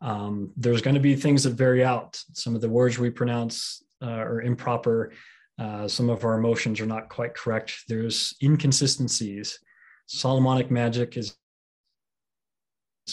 [0.00, 2.20] Um, there's going to be things that vary out.
[2.34, 5.12] Some of the words we pronounce uh, are improper.
[5.58, 7.74] Uh, some of our emotions are not quite correct.
[7.88, 9.58] There's inconsistencies.
[10.06, 11.36] Solomonic magic is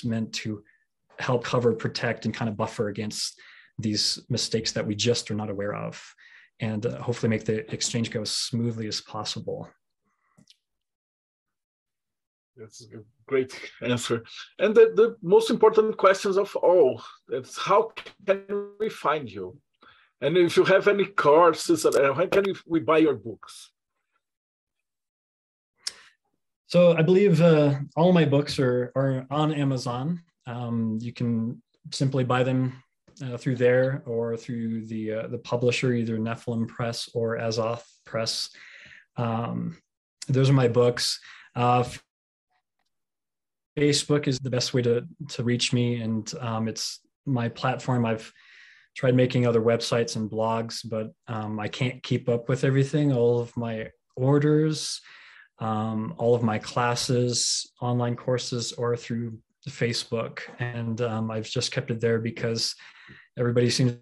[0.03, 0.63] meant to
[1.17, 3.39] help cover, protect, and kind of buffer against
[3.79, 6.01] these mistakes that we just are not aware of
[6.59, 9.69] and uh, hopefully make the exchange go as smoothly as possible.
[12.55, 14.23] That's a great answer.
[14.59, 17.91] And the, the most important questions of all, is how
[18.25, 19.57] can we find you?
[20.21, 23.71] And if you have any courses, how can we buy your books?
[26.67, 30.23] So I believe uh, all my books are, are on Amazon.
[30.47, 31.61] Um, you can
[31.91, 32.81] simply buy them
[33.23, 38.49] uh, through there or through the uh, the publisher, either Nephilim Press or Azoth Press.
[39.17, 39.77] Um,
[40.27, 41.19] those are my books.
[41.55, 41.85] Uh,
[43.77, 48.05] Facebook is the best way to to reach me, and um, it's my platform.
[48.05, 48.31] I've
[48.95, 53.11] tried making other websites and blogs, but um, I can't keep up with everything.
[53.11, 55.01] All of my orders,
[55.59, 59.39] um, all of my classes, online courses, or through
[59.69, 62.75] Facebook, and um, I've just kept it there because
[63.37, 63.97] everybody seems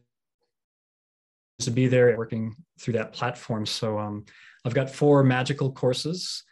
[1.61, 3.65] to be there working through that platform.
[3.65, 4.25] So um,
[4.65, 6.43] I've got four magical courses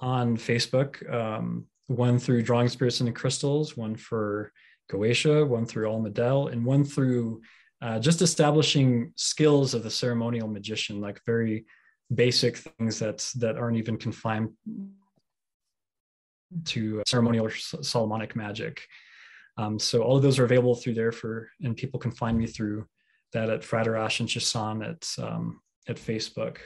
[0.00, 1.12] on Facebook.
[1.12, 4.52] Um, one through Drawing Spirits into Crystals, one for
[4.90, 7.42] Goetia, one through Almadel, and one through
[7.82, 11.66] uh, just establishing skills of the ceremonial magician, like very
[12.14, 14.50] basic things that that aren't even confined
[16.66, 18.86] to ceremonial or Solomonic magic.
[19.56, 22.46] Um, so all of those are available through there for, and people can find me
[22.46, 22.86] through
[23.32, 26.58] that at Frater Ashen Chassan at um, at Facebook.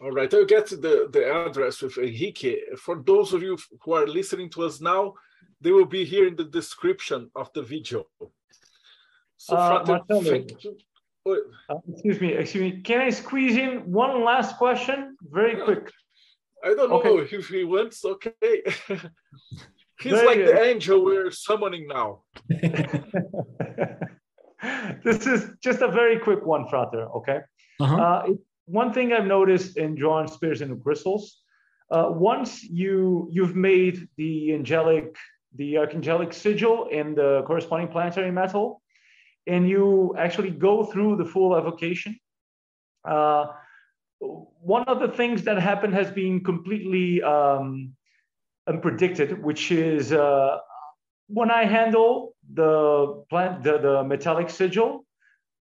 [0.00, 2.56] All right, I'll get the, the address with Enrique.
[2.76, 5.14] For those of you who are listening to us now,
[5.60, 8.04] they will be here in the description of the video.
[9.36, 10.44] So, uh, Marcelo,
[11.26, 12.82] uh, excuse me, excuse me.
[12.82, 15.90] Can I squeeze in one last question, very quick?
[16.64, 17.36] I don't know okay.
[17.36, 18.04] if he wants.
[18.04, 18.32] Okay,
[20.00, 22.22] he's very like the angel we're summoning now.
[25.04, 27.06] this is just a very quick one, Frater.
[27.16, 27.40] Okay.
[27.80, 27.96] Uh-huh.
[27.96, 28.26] Uh,
[28.66, 31.42] one thing I've noticed in drawing spirits into crystals,
[31.90, 35.16] uh, once you you've made the angelic,
[35.54, 38.80] the archangelic sigil and the corresponding planetary metal,
[39.46, 42.18] and you actually go through the full evocation.
[43.06, 43.48] Uh,
[44.60, 47.92] one of the things that happened has been completely um,
[48.68, 50.58] unpredicted, which is uh,
[51.28, 55.04] when I handle the plant, the, the metallic sigil,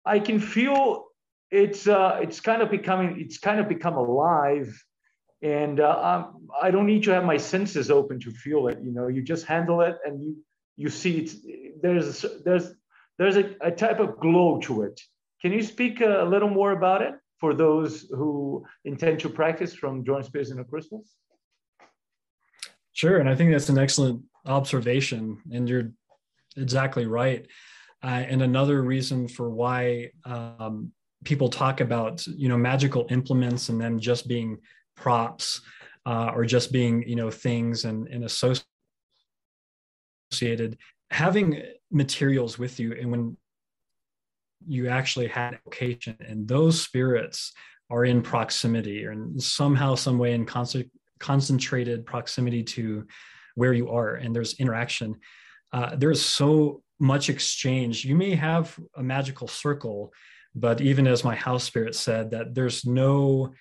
[0.06, 1.06] I can feel
[1.52, 4.70] it's uh, it's kind of becoming it's kind of become alive.
[5.42, 6.28] And uh,
[6.60, 9.46] i don't need to have my senses open to feel it you know you just
[9.46, 10.38] handle it and you
[10.76, 11.36] you see it's
[11.82, 12.74] there's there's
[13.18, 15.00] there's a, a type of glow to it.
[15.42, 17.14] Can you speak a, little more about it
[17.46, 21.16] for those who intend to practice from drawing spirits into crystals
[22.94, 25.92] sure and i think that's an excellent observation and you're
[26.58, 27.48] exactly right.
[28.04, 30.92] Uh, and another reason for why um,
[31.24, 34.58] people talk about you know magical implements and them just being
[34.96, 35.62] props
[36.06, 38.24] uh, or just being you know things and, and
[40.32, 40.78] associated
[41.12, 41.62] having
[41.92, 43.38] materials with you and when
[44.68, 47.54] you actually had occasion and those spirits
[47.90, 50.90] are in proximity or in somehow some way in con-
[51.20, 53.06] concentrated proximity to
[53.56, 55.16] where you are and there's interaction.
[55.72, 58.06] Uh, there's so much exchange.
[58.06, 60.12] You may have a magical circle
[60.56, 63.54] but even as my house spirit said that there's no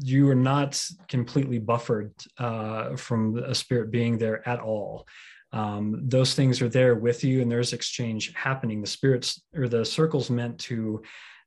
[0.00, 5.06] you are not completely buffered uh, from a spirit being there at all
[5.52, 8.80] um, those things are there with you and there's exchange happening.
[8.80, 11.02] The spirits or the circles meant to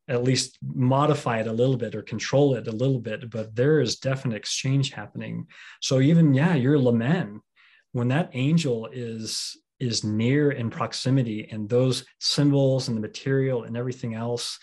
[0.08, 3.82] at least modify it a little bit or control it a little bit but there
[3.82, 5.48] is definite exchange happening.
[5.82, 7.42] So even yeah your lamen
[7.94, 13.76] when that angel is is near in proximity and those symbols and the material and
[13.76, 14.60] everything else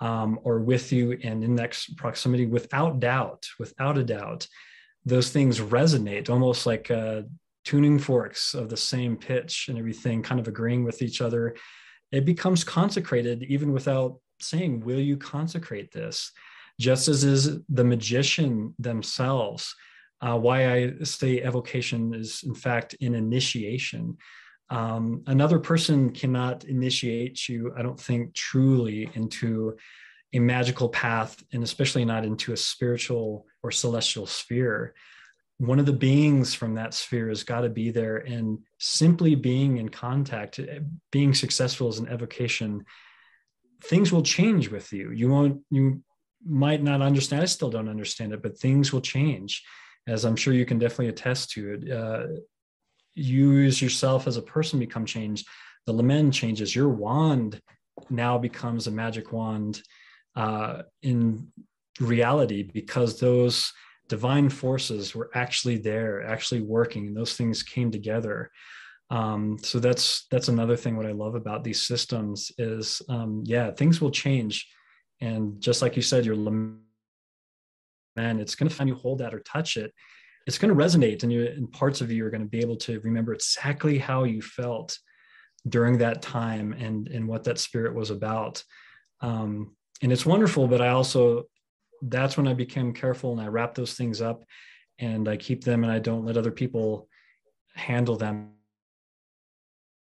[0.00, 4.46] um, or with you and in that proximity without doubt without a doubt
[5.04, 7.22] those things resonate almost like uh,
[7.68, 11.54] tuning forks of the same pitch and everything kind of agreeing with each other
[12.12, 16.32] it becomes consecrated even without saying will you consecrate this
[16.80, 19.74] just as is the magician themselves
[20.22, 24.16] uh, why i say evocation is in fact an initiation
[24.70, 29.76] um, another person cannot initiate you, I don't think, truly into
[30.34, 34.94] a magical path, and especially not into a spiritual or celestial sphere.
[35.58, 39.78] One of the beings from that sphere has got to be there, and simply being
[39.78, 40.60] in contact,
[41.10, 42.84] being successful as an evocation,
[43.84, 45.10] things will change with you.
[45.10, 46.02] You won't, you
[46.44, 47.42] might not understand.
[47.42, 49.64] I still don't understand it, but things will change,
[50.06, 51.92] as I'm sure you can definitely attest to it.
[51.92, 52.26] Uh,
[53.14, 55.46] you as yourself as a person become changed
[55.86, 57.60] the lamen changes your wand
[58.10, 59.82] now becomes a magic wand
[60.36, 61.48] uh, in
[61.98, 63.72] reality because those
[64.08, 68.50] divine forces were actually there actually working and those things came together.
[69.10, 73.70] Um, so that's that's another thing what i love about these systems is um, yeah
[73.70, 74.68] things will change.
[75.20, 76.80] And just like you said your lamen
[78.16, 79.92] it's going to find you hold that or touch it.
[80.46, 82.76] It's going to resonate and, you, and parts of you are going to be able
[82.78, 84.98] to remember exactly how you felt
[85.68, 88.62] during that time and and what that spirit was about.
[89.20, 91.44] Um, and it's wonderful but i also
[92.02, 94.44] that's when i became careful and i wrap those things up
[94.98, 97.08] and i keep them and i don't let other people
[97.74, 98.50] handle them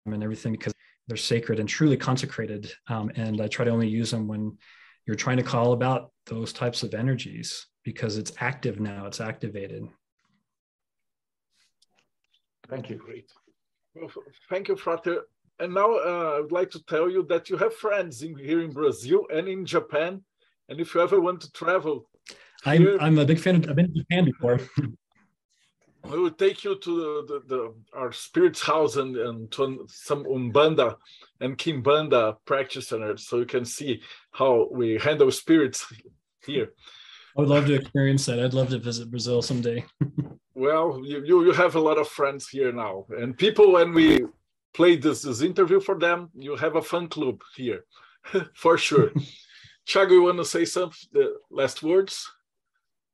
[0.06, 0.74] and everything because
[1.08, 4.58] they're sacred and truly consecrated um, and i try to only use them when
[5.06, 9.88] you're trying to call about those types of energies because it's active now it's activated
[12.70, 12.96] Thank you.
[12.98, 13.32] Great.
[13.94, 14.12] Well,
[14.50, 15.24] thank you, Frater.
[15.60, 18.62] And now uh, I would like to tell you that you have friends in, here
[18.62, 20.24] in Brazil and in Japan.
[20.70, 22.10] And if you ever want to travel,
[22.66, 24.60] I'm, here, I'm a big fan of, I've been to Japan before.
[26.10, 30.24] we will take you to the, the, the our spirit's house and, and to some
[30.26, 30.96] Umbanda
[31.42, 34.02] and Kimbanda practice practitioners so you can see
[34.32, 35.86] how we handle spirits
[36.46, 36.70] here.
[37.38, 38.40] I would love to experience that.
[38.40, 39.84] I'd love to visit Brazil someday.
[40.56, 43.06] well, you, you, you have a lot of friends here now.
[43.10, 44.22] And people, when we
[44.74, 47.84] play this, this interview for them, you have a fun club here,
[48.56, 49.12] for sure.
[49.88, 52.28] Thiago, you want to say some the last words?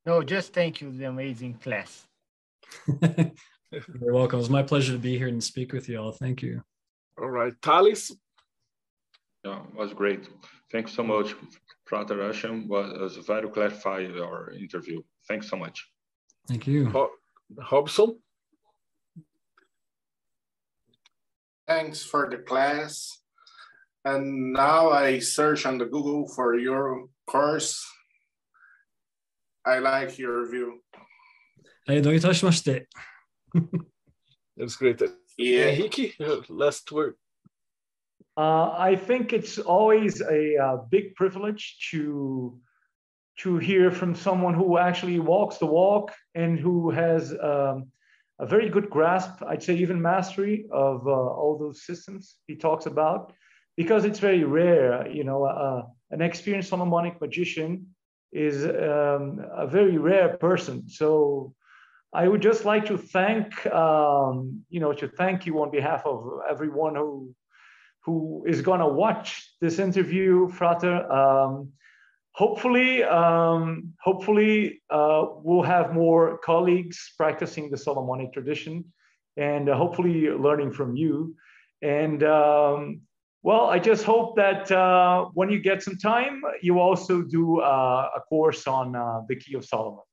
[0.06, 2.08] No, just thank you, the amazing class.
[3.02, 4.40] You're welcome.
[4.40, 6.12] It's my pleasure to be here and speak with you all.
[6.12, 6.64] Thank you.
[7.20, 7.54] All right.
[7.62, 8.12] Talis.
[9.44, 10.28] Yeah, it was great.
[10.72, 11.36] Thanks so much.
[11.86, 15.02] Frater Ashen was, was very clarified our interview.
[15.28, 15.88] Thanks so much.
[16.48, 16.90] Thank you.
[16.90, 17.12] Ho-
[17.62, 18.18] Hobson?
[21.68, 23.21] Thanks for the class.
[24.05, 27.85] And now I search on the Google for your course.
[29.65, 30.81] I like your review.
[31.89, 32.89] はい、どういたしまして。
[34.57, 35.01] That's great.
[35.39, 35.71] Yeah.
[35.71, 37.15] Henrique, uh, last word.
[38.37, 42.59] Uh, I think it's always a uh, big privilege to
[43.39, 47.87] to hear from someone who actually walks the walk and who has um,
[48.39, 52.87] a very good grasp, I'd say even mastery of uh, all those systems he talks
[52.87, 53.33] about,
[53.78, 55.08] because it's very rare.
[55.10, 57.88] You know, uh, an experienced Solomonic magician
[58.32, 60.88] is um, a very rare person.
[60.90, 61.54] So
[62.14, 66.40] I would just like to thank, um, you know, to thank you on behalf of
[66.50, 67.34] everyone who
[68.04, 71.10] who is going to watch this interview, Frater.
[71.12, 71.72] Um,
[72.34, 78.86] hopefully, um, hopefully uh, we'll have more colleagues practicing the Solomonic tradition,
[79.38, 81.36] and uh, hopefully learning from you.
[81.84, 83.02] And um,
[83.44, 88.10] well, I just hope that uh, when you get some time, you also do uh,
[88.16, 90.04] a course on uh, the Key of Solomon.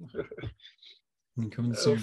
[1.50, 2.00] Coming Uh, soon.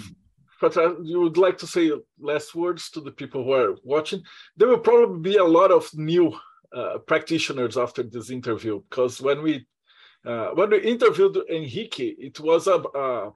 [0.60, 4.22] but uh, you would like to say last words to the people who are watching.
[4.56, 6.36] There will probably be a lot of new
[6.74, 9.66] uh, practitioners after this interview because when we
[10.26, 13.30] uh, when we interviewed Enrique, it was a, a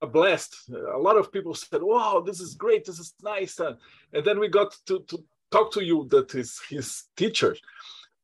[0.00, 0.70] a blast.
[0.70, 2.84] A lot of people said, "Wow, this is great!
[2.84, 3.74] This is nice!" Uh,
[4.12, 7.56] and then we got to to talk to you, that is his teacher,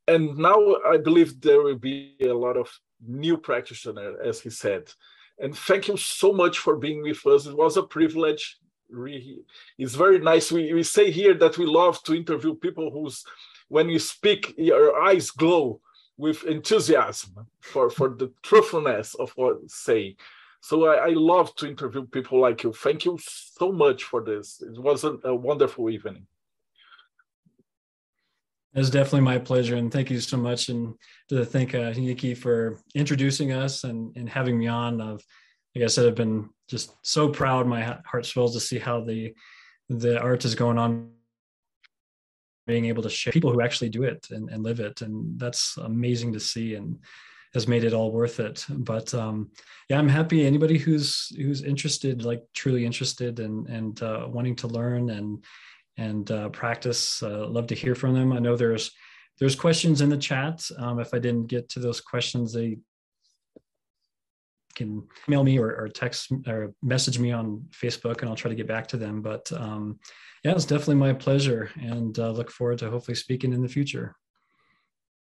[0.09, 2.68] and now I believe there will be a lot of
[3.06, 4.93] new practitioners, as he said
[5.40, 7.47] and thank you so much for being with us.
[7.47, 8.59] It was a privilege.
[9.78, 10.52] It's very nice.
[10.52, 13.24] We, we say here that we love to interview people who's,
[13.68, 15.81] when you speak, your eyes glow
[16.18, 20.16] with enthusiasm for, for the truthfulness of what you say.
[20.61, 22.73] So I, I love to interview people like you.
[22.73, 24.62] Thank you so much for this.
[24.62, 26.27] It was a, a wonderful evening.
[28.74, 30.69] It's definitely my pleasure, and thank you so much.
[30.69, 30.95] And
[31.28, 35.01] to thank uh, Hiki for introducing us and, and having me on.
[35.01, 35.24] Of,
[35.74, 37.66] like I said, I've been just so proud.
[37.66, 39.35] My heart swells to see how the
[39.89, 41.11] the art is going on,
[42.69, 45.77] being able to share people who actually do it and, and live it, and that's
[45.78, 47.01] amazing to see and
[47.55, 48.64] has made it all worth it.
[48.68, 49.51] But um,
[49.89, 50.47] yeah, I'm happy.
[50.47, 55.44] Anybody who's who's interested, like truly interested, and and uh, wanting to learn and
[55.97, 57.22] and uh, practice.
[57.22, 58.32] Uh, love to hear from them.
[58.32, 58.93] I know there's
[59.39, 60.62] there's questions in the chat.
[60.78, 62.78] Um, if I didn't get to those questions, they
[64.77, 68.55] can email me or, or, text or message me on Facebook, and I'll try to
[68.55, 69.20] get back to them.
[69.20, 69.98] But um,
[70.44, 74.14] yeah, it's definitely my pleasure, and uh, look forward to hopefully speaking in the future.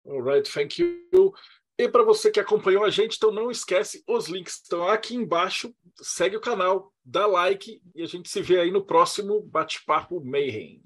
[0.05, 1.33] All right, thank you.
[1.79, 5.73] E para você que acompanhou a gente, então não esquece, os links estão aqui embaixo.
[6.01, 10.81] Segue o canal, dá like e a gente se vê aí no próximo Bate-Papo Mayhem.